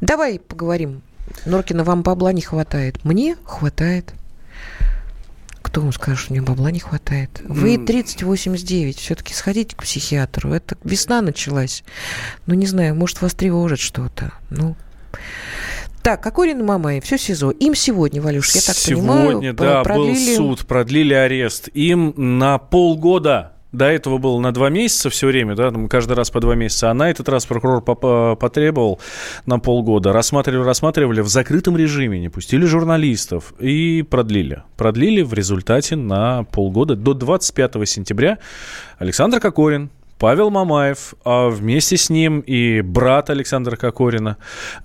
[0.00, 1.02] Давай поговорим.
[1.46, 3.04] Норкина, вам бабла не хватает.
[3.04, 4.14] Мне хватает.
[5.62, 7.40] Кто вам скажет, что мне бабла не хватает?
[7.44, 10.52] Вы 30-89, все-таки сходите к психиатру.
[10.52, 11.84] Это весна началась.
[12.46, 14.32] Ну, не знаю, может, вас тревожит что-то.
[14.50, 14.76] Ну,
[16.02, 17.52] так, Кокорин и Мамаев, все СИЗО.
[17.52, 20.36] Им сегодня, Валюш, я так Сегодня, понимаю, да, продлили...
[20.36, 21.68] был суд, продлили арест.
[21.74, 23.52] Им на полгода.
[23.72, 26.90] До этого было на два месяца все время, да, там каждый раз по два месяца.
[26.90, 29.00] А на этот раз прокурор поп- потребовал
[29.46, 30.12] на полгода.
[30.12, 34.62] Рассматривали, рассматривали в закрытом режиме, не пустили журналистов и продлили.
[34.76, 38.38] Продлили в результате на полгода до 25 сентября.
[38.98, 44.36] Александр Кокорин, Павел Мамаев, а вместе с ним и брат Александра Кокорина,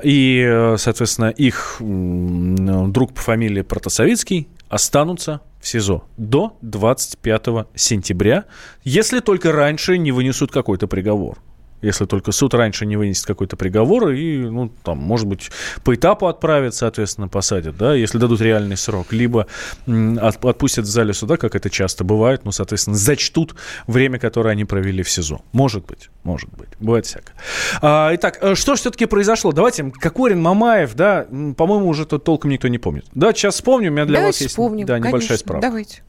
[0.01, 8.45] и, э, соответственно, их друг по фамилии Протасовицкий останутся в СИЗО до 25 сентября,
[8.83, 11.39] если только раньше не вынесут какой-то приговор.
[11.81, 15.51] Если только суд раньше не вынесет какой-то приговор и, ну, там, может быть,
[15.83, 19.47] по этапу отправят, соответственно, посадят, да, если дадут реальный срок, либо
[19.85, 25.03] отпустят в зале суда, как это часто бывает, ну, соответственно, зачтут время, которое они провели
[25.03, 25.41] в СИЗО.
[25.51, 27.35] Может быть, может быть, бывает всякое.
[27.81, 29.51] А, итак, э, что же все-таки произошло?
[29.51, 33.05] Давайте, Кокорин, Мамаев, да, по-моему, уже тут толком никто не помнит.
[33.13, 35.67] Да, сейчас вспомним, у меня для Давайте вас есть вспомним, да, небольшая конечно, справка.
[35.67, 36.03] Давайте.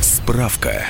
[0.00, 0.86] Справка.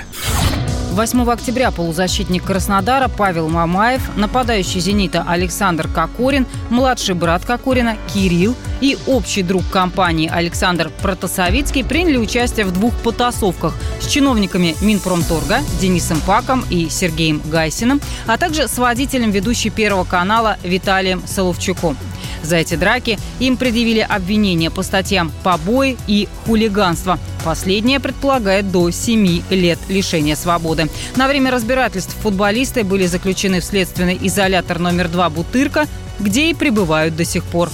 [0.91, 8.99] 8 октября полузащитник Краснодара Павел Мамаев, нападающий «Зенита» Александр Кокорин, младший брат Кокорина Кирилл и
[9.07, 16.65] общий друг компании Александр Протасовицкий приняли участие в двух потасовках с чиновниками Минпромторга Денисом Паком
[16.71, 21.97] и Сергеем Гайсиным, а также с водителем ведущей Первого канала Виталием Соловчуком.
[22.43, 27.19] За эти драки им предъявили обвинения по статьям «побои» и «хулиганство».
[27.45, 30.89] Последнее предполагает до 7 лет лишения свободы.
[31.17, 35.87] На время разбирательств футболисты были заключены в следственный изолятор номер 2 «Бутырка»,
[36.19, 37.71] где и пребывают до сих пор.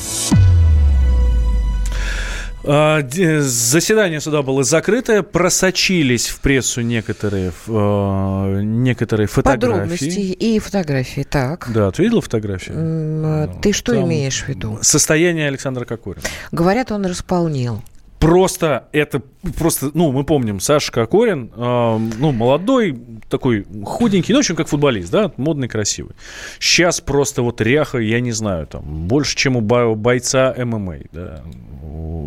[2.66, 3.00] А,
[3.40, 10.32] Заседание суда было закрытое, просочились в прессу некоторые, э, некоторые Подробности фотографии.
[10.32, 11.22] и фотографии.
[11.22, 11.68] Так.
[11.72, 12.72] Да, ты видел фотографии?
[12.74, 14.78] А Ты что Там имеешь в виду?
[14.82, 16.24] Состояние Александра Кокорина.
[16.50, 17.82] Говорят, он располнел.
[18.18, 19.20] Просто это
[19.58, 22.98] просто, ну, мы помним, Саша Кокорин, э, ну, молодой,
[23.28, 26.16] такой худенький, ну, в общем, как футболист, да, модный, красивый.
[26.58, 31.42] Сейчас просто вот ряха, я не знаю, там, больше, чем у бо- бойца ММА, да.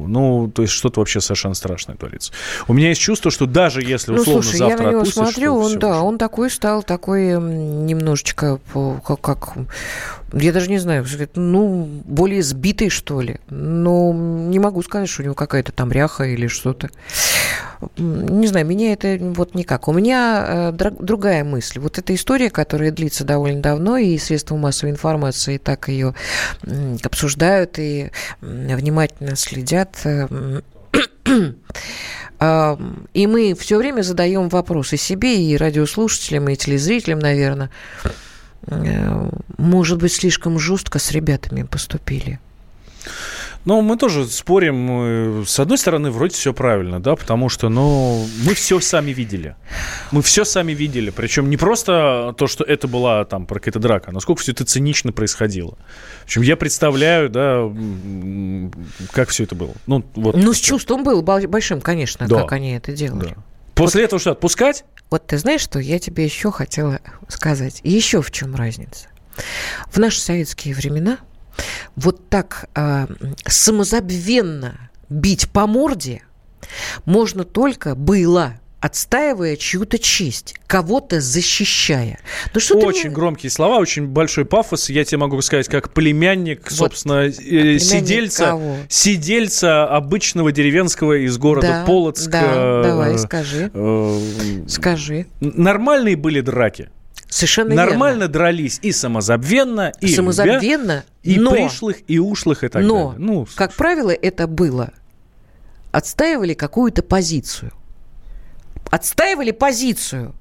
[0.09, 2.33] Ну, то есть что-то вообще совершенно страшное творится.
[2.67, 5.23] У меня есть чувство, что даже если, Ну, условно, слушай, завтра я на него отпустят,
[5.23, 5.99] смотрю, он, да, уже.
[5.99, 8.59] он такой стал, такой немножечко,
[9.05, 9.53] как, как,
[10.33, 13.37] я даже не знаю, ну, более сбитый, что ли.
[13.49, 16.89] Но не могу сказать, что у него какая-то там ряха или что-то.
[17.97, 19.87] Не знаю, меня это вот никак.
[19.87, 21.79] У меня э, другая мысль.
[21.79, 26.13] Вот эта история, которая длится довольно давно, и средства массовой информации так ее
[27.03, 29.48] обсуждают и внимательно следят.
[30.05, 30.61] Э,
[33.13, 37.69] и мы все время задаем вопросы себе, и радиослушателям, и телезрителям, наверное.
[38.67, 42.39] Э, может быть, слишком жестко с ребятами поступили.
[43.65, 45.45] Ну, мы тоже спорим.
[45.45, 49.55] С одной стороны, вроде все правильно, да, потому что, ну, мы все сами видели.
[50.11, 51.09] Мы все сами видели.
[51.09, 55.11] Причем не просто то, что это была там какая-то драка, а насколько все это цинично
[55.11, 55.77] происходило.
[56.21, 57.69] В общем, я представляю, да,
[59.11, 59.73] как все это было.
[59.87, 60.35] Ну, вот.
[60.37, 62.41] ну с чувством было большим, конечно, да.
[62.41, 63.35] как они это делали.
[63.35, 63.43] Да.
[63.75, 64.85] После вот, этого что, отпускать?
[65.09, 67.81] Вот ты знаешь, что я тебе еще хотела сказать?
[67.83, 69.07] Еще в чем разница?
[69.91, 71.17] В наши советские времена–
[71.95, 73.07] вот так э,
[73.45, 76.23] самозабвенно бить по морде
[77.05, 82.19] можно только было отстаивая чью-то честь, кого-то защищая.
[82.53, 83.15] Ну, что очень мне...
[83.15, 84.89] громкие слова, очень большой пафос.
[84.89, 86.73] Я тебе могу сказать, как племянник, вот.
[86.73, 88.77] собственно, э, племянник сидельца, кого?
[88.87, 92.31] сидельца обычного деревенского из города да, Полоцка.
[92.31, 93.69] Да, давай, скажи.
[93.73, 94.19] Э,
[94.67, 95.25] скажи.
[95.41, 96.89] Нормальные были драки.
[97.29, 98.33] Совершенно Нормально верно.
[98.33, 103.25] дрались и самозабвенно, и самозабвенно, любя, и но, пришлых, и ушлых, и так но, далее.
[103.25, 104.91] Ну, как правило, это было.
[105.91, 107.71] Отстаивали какую-то позицию.
[108.89, 110.33] Отстаивали позицию.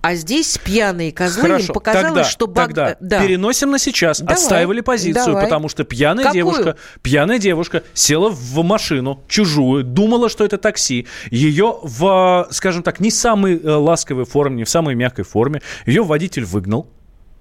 [0.00, 2.46] А здесь пьяные козлы Хорошо, им показалось, тогда, что...
[2.46, 2.66] Баг...
[2.68, 3.20] Тогда да.
[3.20, 4.20] переносим на сейчас.
[4.20, 5.44] Давай, Отстаивали позицию, давай.
[5.44, 6.34] потому что пьяная Какую?
[6.34, 11.06] девушка, пьяная девушка села в машину чужую, думала, что это такси.
[11.30, 15.62] Ее в, скажем так, не самой э, ласковой форме, не в самой мягкой форме.
[15.86, 16.88] Ее водитель выгнал.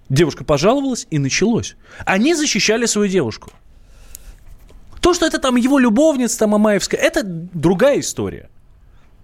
[0.10, 1.76] Девушка пожаловалась, и началось.
[2.06, 3.52] Они защищали свою девушку.
[5.00, 8.50] То, что это там его любовница, там Мамаевская, это другая история.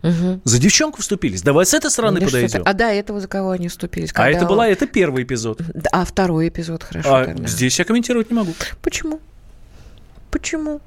[0.04, 0.42] Угу.
[0.44, 1.42] За девчонку вступились.
[1.42, 2.62] Давай с этой стороны да подойдем.
[2.66, 4.14] А до этого за кого они вступились?
[4.14, 4.26] Когда...
[4.26, 5.62] А это была это первый эпизод.
[5.92, 7.16] А второй эпизод, хорошо.
[7.16, 7.48] А тогда.
[7.48, 8.54] здесь я комментировать не могу.
[8.82, 9.20] Почему?
[10.32, 10.82] Почему?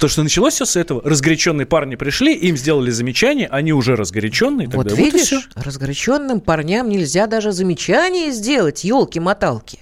[0.00, 1.02] Потому что началось все с этого.
[1.04, 4.66] Разгоряченные парни пришли, им сделали замечание, они уже разгоряченные.
[4.66, 5.02] Вот тогда.
[5.02, 9.80] видишь, вот разгоряченным парням нельзя даже замечание сделать, елки-моталки.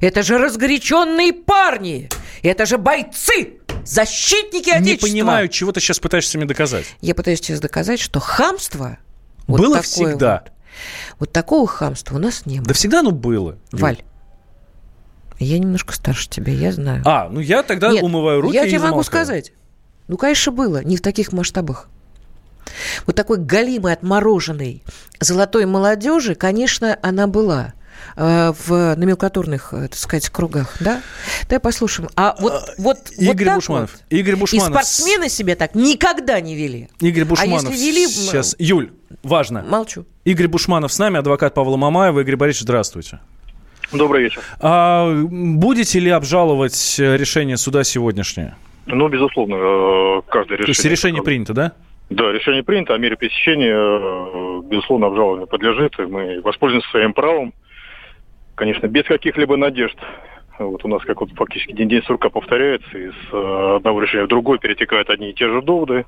[0.00, 2.08] Это же разгоряченные парни!
[2.42, 3.60] Это же бойцы!
[3.84, 5.06] Защитники Отечества!
[5.06, 6.86] Не понимаю, чего ты сейчас пытаешься мне доказать.
[7.00, 8.98] Я пытаюсь сейчас доказать, что хамство...
[9.46, 10.42] Вот было всегда.
[10.46, 10.52] Вот,
[11.20, 12.66] вот такого хамства у нас не было.
[12.66, 13.56] Да всегда оно было.
[13.70, 14.02] Валь,
[15.38, 17.02] я немножко старше тебя, я знаю.
[17.06, 19.52] А, ну я тогда Нет, умываю руки я тебе могу сказать.
[20.10, 20.82] Ну, конечно, было.
[20.82, 21.88] Не в таких масштабах.
[23.06, 24.82] Вот такой галимый, отмороженный
[25.20, 27.74] золотой молодежи, конечно, она была.
[28.16, 31.00] Э, в номенклатурных, э, так сказать, кругах, да?
[31.48, 32.08] Давай послушаем.
[32.16, 33.92] А вот, а, вот, Игорь вот Бушманов.
[33.92, 34.02] Вот.
[34.10, 34.68] Игорь Бушманов.
[34.68, 36.88] И спортсмены себя так никогда не вели.
[36.98, 37.66] Игорь Бушманов.
[37.66, 38.08] А если вели...
[38.08, 38.90] Сейчас, Юль,
[39.22, 39.62] важно.
[39.62, 40.06] Молчу.
[40.24, 42.20] Игорь Бушманов с нами, адвокат Павла Мамаева.
[42.20, 43.20] Игорь Борисович, здравствуйте.
[43.92, 44.42] Добрый вечер.
[44.58, 48.56] А будете ли обжаловать решение суда сегодняшнее?
[48.86, 50.66] Ну, безусловно, э, каждое решение...
[50.66, 51.72] То есть решение принято, да?
[52.08, 57.52] Да, решение принято, а мере пресечения, безусловно, обжалованию подлежит, и мы воспользуемся своим правом
[58.60, 59.96] конечно, без каких-либо надежд.
[60.58, 64.58] Вот у нас как вот фактически день-день сурка повторяется, из э, одного решения в другой
[64.58, 66.04] перетекают одни и те же доводы.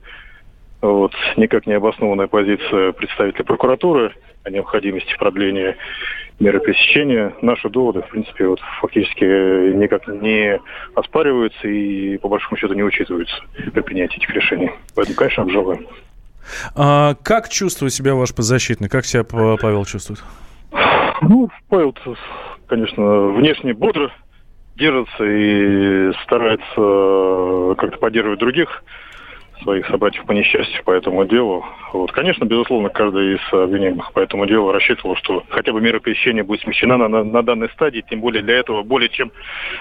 [0.82, 4.12] Вот, никак не обоснованная позиция представителя прокуратуры
[4.44, 5.76] о необходимости продления
[6.40, 7.35] меры пресечения.
[7.42, 9.24] Наши доводы, в принципе, вот, фактически
[9.74, 10.61] никак не
[10.94, 13.35] оспариваются и, по большому счету, не учитываются
[13.72, 14.70] при принятии этих решений.
[14.94, 15.87] Поэтому, конечно, обжалуем.
[16.74, 18.88] А как чувствует себя ваш подзащитный?
[18.88, 20.22] Как себя Павел чувствует?
[21.22, 21.94] Ну, Павел,
[22.66, 24.11] конечно, внешне бодро
[24.76, 28.83] держится и старается как-то поддерживать других
[29.62, 31.64] своих собратьев по несчастью по этому делу.
[31.92, 36.42] Вот, конечно, безусловно, каждый из обвиняемых по этому делу рассчитывал, что хотя бы мера пресечения
[36.42, 39.31] будет смещена на, на, на данной стадии, тем более для этого более чем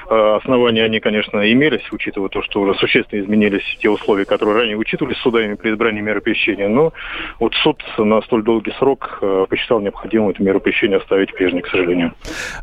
[0.10, 4.78] э, основания они, конечно, имелись, учитывая то, что уже существенно изменились те условия, которые ранее
[4.78, 6.67] учитывались судами при избрании меры пресечения.
[6.67, 6.94] Но
[7.39, 11.67] вот суд на столь долгий срок э, посчитал необходимым эту меру пресечения оставить прежней, к
[11.67, 12.13] сожалению.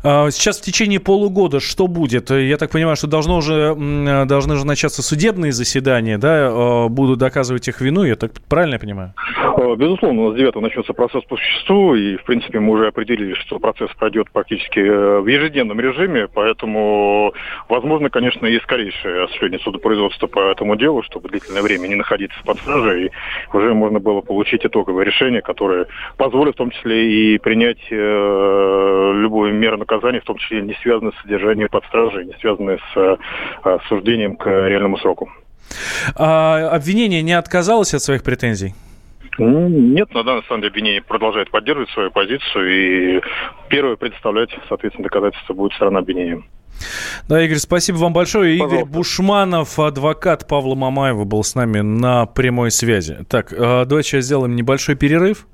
[0.03, 2.29] А, сейчас в течение полугода что будет?
[2.29, 3.75] Я так понимаю, что должно уже,
[4.25, 8.75] должны же начаться судебные заседания, да, э, будут будут доказывать их вину, я так правильно
[8.75, 9.13] я понимаю?
[9.57, 13.33] Э, безусловно, у нас 9 начнется процесс по существу, и, в принципе, мы уже определили,
[13.33, 17.33] что процесс пройдет практически э, в ежедневном режиме, поэтому,
[17.67, 22.59] возможно, конечно, и скорейшее осуществление судопроизводства по этому делу, чтобы длительное время не находиться под
[22.59, 23.11] стражей, и
[23.53, 25.87] уже можно было получить итоговое решение, которое
[26.17, 31.13] позволит в том числе и принять э, любую меру наказания, в том числе не связанную
[31.13, 33.17] с содержанием под стражей, не связанную с э,
[33.63, 35.29] осуждением к реальному сроку.
[36.15, 38.73] А, обвинение не отказалось от своих претензий?
[39.37, 43.21] Нет, на данный самом деле обвинение продолжает поддерживать свою позицию, и
[43.69, 46.43] первое представлять, соответственно, доказательства будет сторона обвинения.
[47.27, 48.57] Да, Игорь, спасибо вам большое.
[48.57, 48.81] Пожалуйста.
[48.81, 53.19] Игорь Бушманов, адвокат Павла Мамаева, был с нами на прямой связи.
[53.29, 55.47] Так, э, давайте сейчас сделаем небольшой перерыв.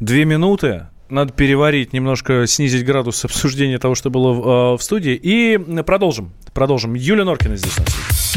[0.00, 0.86] Две минуты.
[1.08, 5.14] Надо переварить, немножко снизить градус обсуждения того, что было в, э, в студии.
[5.14, 6.32] И продолжим.
[6.52, 6.94] Продолжим.
[6.94, 8.36] Юлия Норкина здесь у нас.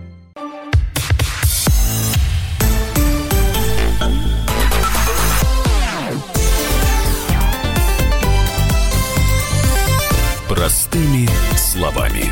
[10.61, 12.25] Простыми словами.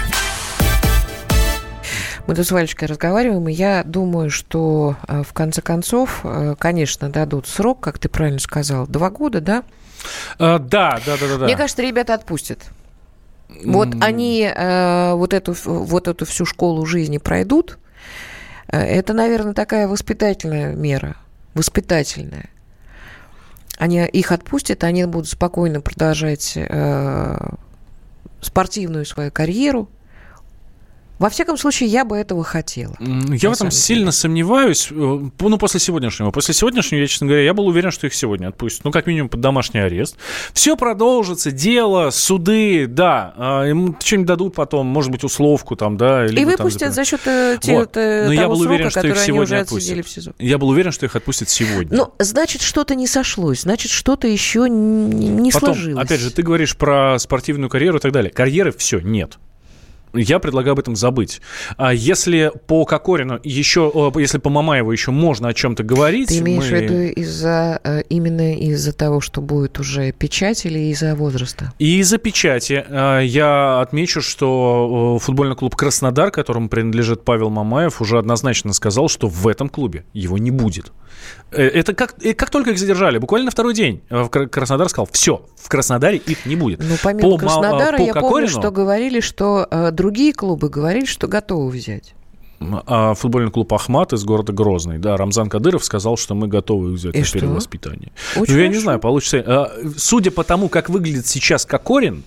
[2.27, 7.09] Мы тут с Валечкой разговариваем, и я думаю, что э, в конце концов, э, конечно,
[7.09, 9.63] дадут срок, как ты правильно сказал, два года, да?
[10.37, 11.45] А, да, да, да, да.
[11.45, 12.59] Мне кажется, ребята отпустят.
[13.65, 17.79] Вот они э, вот, эту, вот эту всю школу жизни пройдут.
[18.67, 21.15] Это, наверное, такая воспитательная мера.
[21.55, 22.51] Воспитательная.
[23.79, 26.55] Они их отпустят, они будут спокойно продолжать
[28.41, 29.89] спортивную свою карьеру.
[31.19, 32.95] Во всяком случае, я бы этого хотела.
[32.99, 34.87] Я в этом сильно сомневаюсь.
[34.89, 36.31] Э, ну, после сегодняшнего.
[36.31, 38.85] После сегодняшнего, я, честно говоря, я был уверен, что их сегодня отпустят.
[38.85, 40.15] Ну, как минимум, под домашний арест.
[40.53, 41.51] Все продолжится.
[41.51, 43.33] Дело, суды, да.
[43.35, 46.25] А, им что-нибудь дадут потом, может быть, условку там, да.
[46.25, 47.95] И выпустят там, за счет э, те, вот.
[47.95, 50.05] Но того я был срока, уверен, что их сегодня отпустят.
[50.05, 50.33] в СИЗО.
[50.39, 51.97] Я был уверен, что их отпустят сегодня.
[51.97, 53.61] Ну, значит, что-то не сошлось.
[53.63, 56.05] Значит, что-то еще не потом, сложилось.
[56.05, 58.31] Опять же, ты говоришь про спортивную карьеру и так далее.
[58.31, 59.37] Карьеры все, нет
[60.13, 61.41] я предлагаю об этом забыть.
[61.77, 66.29] А если по Кокорину еще, если по Мамаеву еще можно о чем-то говорить...
[66.29, 66.77] Ты имеешь мы...
[66.77, 71.73] в виду из-за, э, именно из-за того, что будет уже печать или из-за возраста?
[71.79, 72.83] И из-за печати.
[72.87, 79.27] А, я отмечу, что футбольный клуб «Краснодар», которому принадлежит Павел Мамаев, уже однозначно сказал, что
[79.27, 80.91] в этом клубе его не будет.
[81.51, 84.01] Э, это как, как только их задержали, буквально на второй день
[84.51, 86.79] Краснодар сказал, все, в Краснодаре их не будет.
[86.79, 91.27] Ну, помимо по, Краснодара, по я Кокорину, помню, что говорили, что другие клубы говорили, что
[91.27, 92.13] готовы взять.
[92.59, 97.15] А футбольный клуб «Ахмат» из города Грозный, да, Рамзан Кадыров сказал, что мы готовы взять
[97.15, 97.39] И на что?
[97.39, 98.11] перевоспитание.
[98.35, 99.71] Очень ну, я не знаю, получится...
[99.97, 102.23] Судя по тому, как выглядит сейчас Кокорин,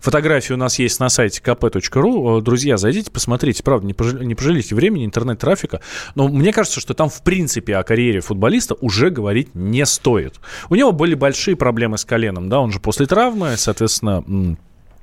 [0.00, 2.40] Фотографии у нас есть на сайте kp.ru.
[2.40, 3.62] Друзья, зайдите, посмотрите.
[3.62, 5.80] Правда, не, пожалейте, не пожалейте времени, интернет-трафика.
[6.14, 10.34] Но мне кажется, что там, в принципе, о карьере футболиста уже говорить не стоит.
[10.68, 12.48] У него были большие проблемы с коленом.
[12.48, 12.60] Да?
[12.60, 14.56] Он же после травмы, соответственно,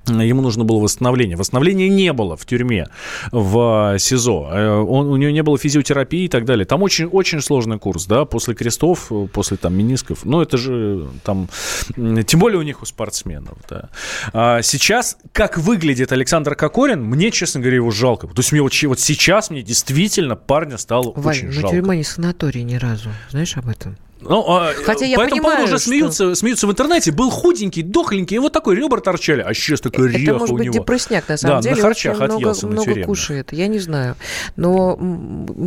[0.07, 1.37] Ему нужно было восстановление.
[1.37, 2.87] Восстановления не было в тюрьме,
[3.31, 4.49] в СИЗО.
[4.51, 6.65] Э, он, у него не было физиотерапии и так далее.
[6.65, 10.25] Там очень, очень сложный курс, да, после крестов, после там менисков.
[10.25, 11.47] Ну, это же там...
[11.95, 13.89] Тем более у них у спортсменов, да.
[14.33, 18.27] А сейчас, как выглядит Александр Кокорин, мне, честно говоря, его жалко.
[18.27, 21.67] То есть мне вот, вот сейчас мне действительно парня стало Вань, очень жалко.
[21.67, 23.09] Вань, тюрьма не санаторий ни разу.
[23.29, 23.97] Знаешь об этом?
[24.29, 25.89] Ну, а, Хотя я по этому поводу уже что...
[25.89, 27.11] смеются, смеются в интернете.
[27.11, 29.41] Был худенький, дохленький, и вот такой ребра торчали.
[29.41, 30.85] А сейчас такой реха Это может быть него.
[31.27, 31.75] на самом да, деле.
[31.75, 34.15] на харчах очень много, много кушает, я не знаю.
[34.55, 34.97] Но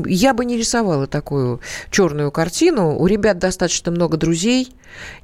[0.06, 2.98] я бы не рисовала такую черную картину.
[2.98, 4.68] У ребят достаточно много друзей,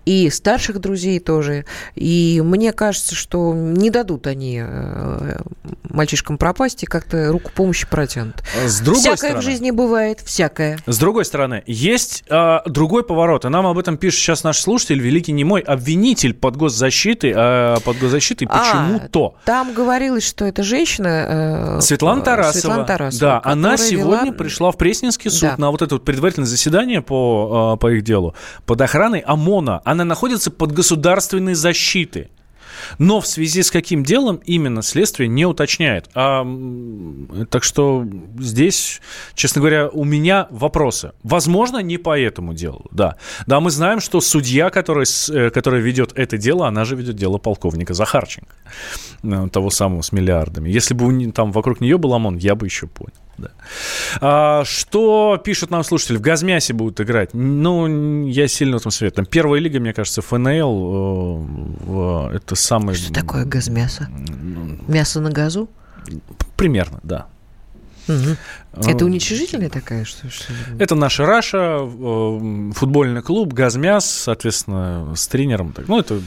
[0.05, 1.64] и старших друзей тоже.
[1.95, 5.37] И мне кажется, что не дадут они э,
[5.85, 8.43] мальчишкам пропасть и как-то руку помощи протянут.
[8.64, 10.78] С другой всякое стороны, в жизни бывает, всякое.
[10.87, 13.22] С другой стороны, есть э, другой поворот.
[13.23, 17.99] И нам об этом пишет сейчас наш слушатель, великий немой обвинитель под госзащитой, э, под
[17.99, 19.35] госзащитой почему-то.
[19.43, 21.77] А, там говорилось, что это женщина...
[21.79, 22.53] Э, Светлана Тарасова.
[22.53, 23.20] Светлана Тарасова.
[23.20, 24.37] Да, она сегодня вела...
[24.37, 25.55] пришла в Пресненский суд да.
[25.57, 28.35] на вот это вот предварительное заседание по, э, по их делу
[28.66, 29.83] под охраной ОМОНа.
[29.85, 32.31] Она находится под государственной защитой.
[32.99, 36.11] Но в связи с каким делом именно следствие не уточняет.
[36.14, 36.47] А,
[37.51, 38.07] так что
[38.39, 39.01] здесь,
[39.35, 41.12] честно говоря, у меня вопросы.
[41.22, 43.16] Возможно, не по этому делу, да.
[43.47, 47.39] Да, мы знаем, что судья, который, э, который ведет это дело, она же ведет дело
[47.39, 48.55] полковника Захарченко,
[49.22, 50.70] э, того самого с миллиардами.
[50.70, 53.12] Если бы там вокруг нее был ОМОН, я бы еще понял.
[53.39, 53.51] Да.
[54.20, 56.16] А, что пишут нам слушатели?
[56.16, 57.30] В Газмясе будут играть.
[57.33, 59.26] Ну, я сильно в этом советую.
[59.26, 61.47] Первая лига, мне кажется, ФНЛ.
[61.87, 62.95] Э, это самый...
[62.95, 64.09] Что такое газмясо?
[64.87, 65.68] Мясо на газу?
[66.57, 67.26] Примерно, да.
[68.09, 68.87] Угу.
[68.89, 75.72] Это уничижительная такая, что, что Это наша Раша, э, футбольный клуб, Газмяс, соответственно, с тренером.
[75.87, 76.20] Ну, это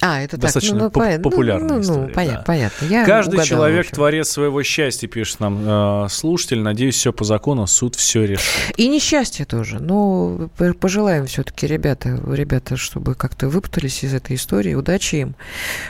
[0.00, 1.30] а, это достаточно так, ну, поп- понятно.
[1.30, 2.06] популярная ну, ну, история.
[2.06, 2.44] Ну, понятно, да.
[2.44, 2.84] понятно.
[2.86, 6.60] Я Каждый угадала, человек творец своего счастья, пишет нам э, слушатель.
[6.60, 8.74] Надеюсь, все по закону, суд все решит.
[8.76, 9.78] И несчастье тоже.
[9.78, 10.48] Но
[10.80, 14.74] пожелаем все-таки ребята, ребята, чтобы как-то выпутались из этой истории.
[14.74, 15.34] Удачи им,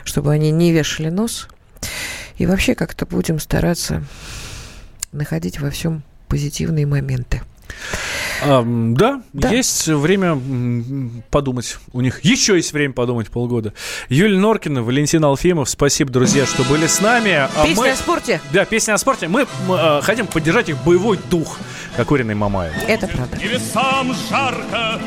[0.04, 1.48] чтобы они не вешали нос.
[2.38, 4.04] И вообще как-то будем стараться
[5.12, 7.42] находить во всем позитивные моменты.
[8.42, 9.50] А, да, Да.
[9.50, 10.40] есть время
[11.30, 11.78] подумать.
[11.92, 13.74] У них еще есть время подумать полгода.
[14.08, 17.32] Юлия Норкина, Валентин Алфимов, спасибо, друзья, что были с нами.
[17.32, 18.40] А Песня мы- о спорте.
[18.52, 19.28] Да, песня о спорте.
[19.28, 21.58] Мы м, э, хотим поддержать их боевой дух,
[21.96, 22.72] как Уриной Мамаев.
[22.88, 23.36] Это правда.
[23.36, 25.00] Небесам жарко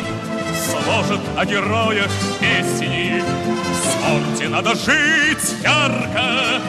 [0.70, 3.24] сложат о героях песни.
[3.24, 6.62] В спорте надо жить ярко,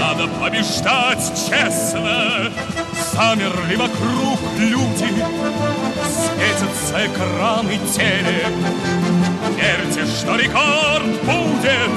[0.00, 2.50] надо побеждать честно.
[3.12, 5.08] Замерли вокруг люди,
[6.08, 8.52] светятся экраны телек.
[9.56, 11.90] Верьте, что рекорд будет,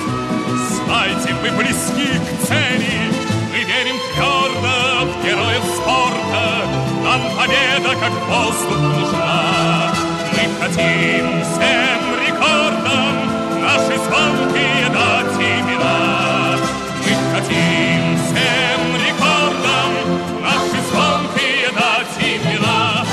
[0.70, 3.12] знайте, мы близки к цели.
[3.52, 6.66] Мы верим твердо в героев спорта,
[7.04, 9.94] нам победа как воздух нужна.
[10.32, 15.97] Мы хотим всем рекордам наши звонкие дать имена.
[17.48, 19.92] Всем рекордам
[20.42, 23.06] наши звонкие дать имена.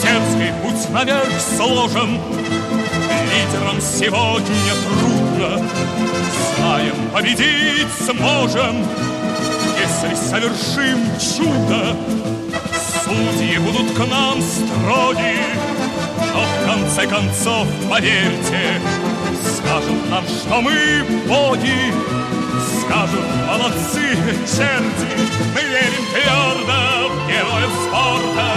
[0.00, 2.20] Дерзкий путь наверх сложен,
[3.26, 5.68] лидерам сегодня трудно.
[6.56, 8.86] Знаем, победить сможем,
[9.80, 11.96] если совершим чудо.
[13.04, 15.38] Судьи будут к нам строги,
[16.34, 18.80] но в конце концов, поверьте,
[19.56, 21.92] скажут нам, что мы боги,
[22.88, 24.16] скажут молодцы
[24.46, 25.08] черти.
[25.54, 28.50] Мы верим твердо в героев спорта,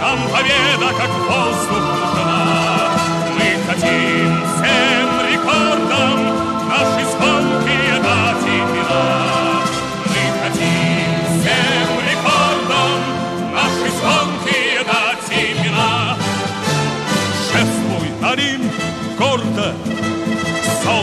[0.00, 2.90] нам победа как воздух нужна.
[3.34, 9.27] Мы хотим всем рекордам наши звонкие дать имена.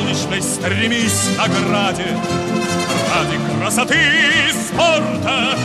[0.06, 2.06] Солнечной стремись награде.
[3.14, 5.58] Ради красоты и спорта,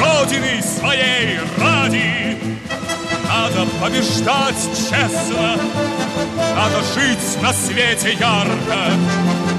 [0.00, 2.38] Родины своей ради.
[3.28, 5.56] Надо побеждать честно,
[6.54, 8.78] надо жить на свете ярко.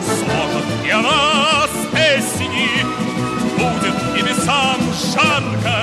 [0.05, 2.85] Сложат и о нас песни,
[3.57, 4.77] будет небесам
[5.13, 5.77] жарко.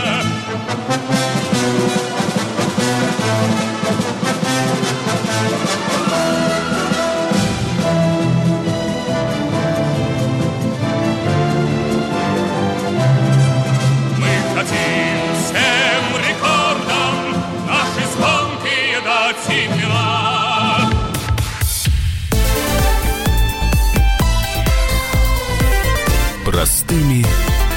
[26.94, 27.26] Простыми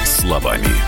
[0.04, 0.87] словами.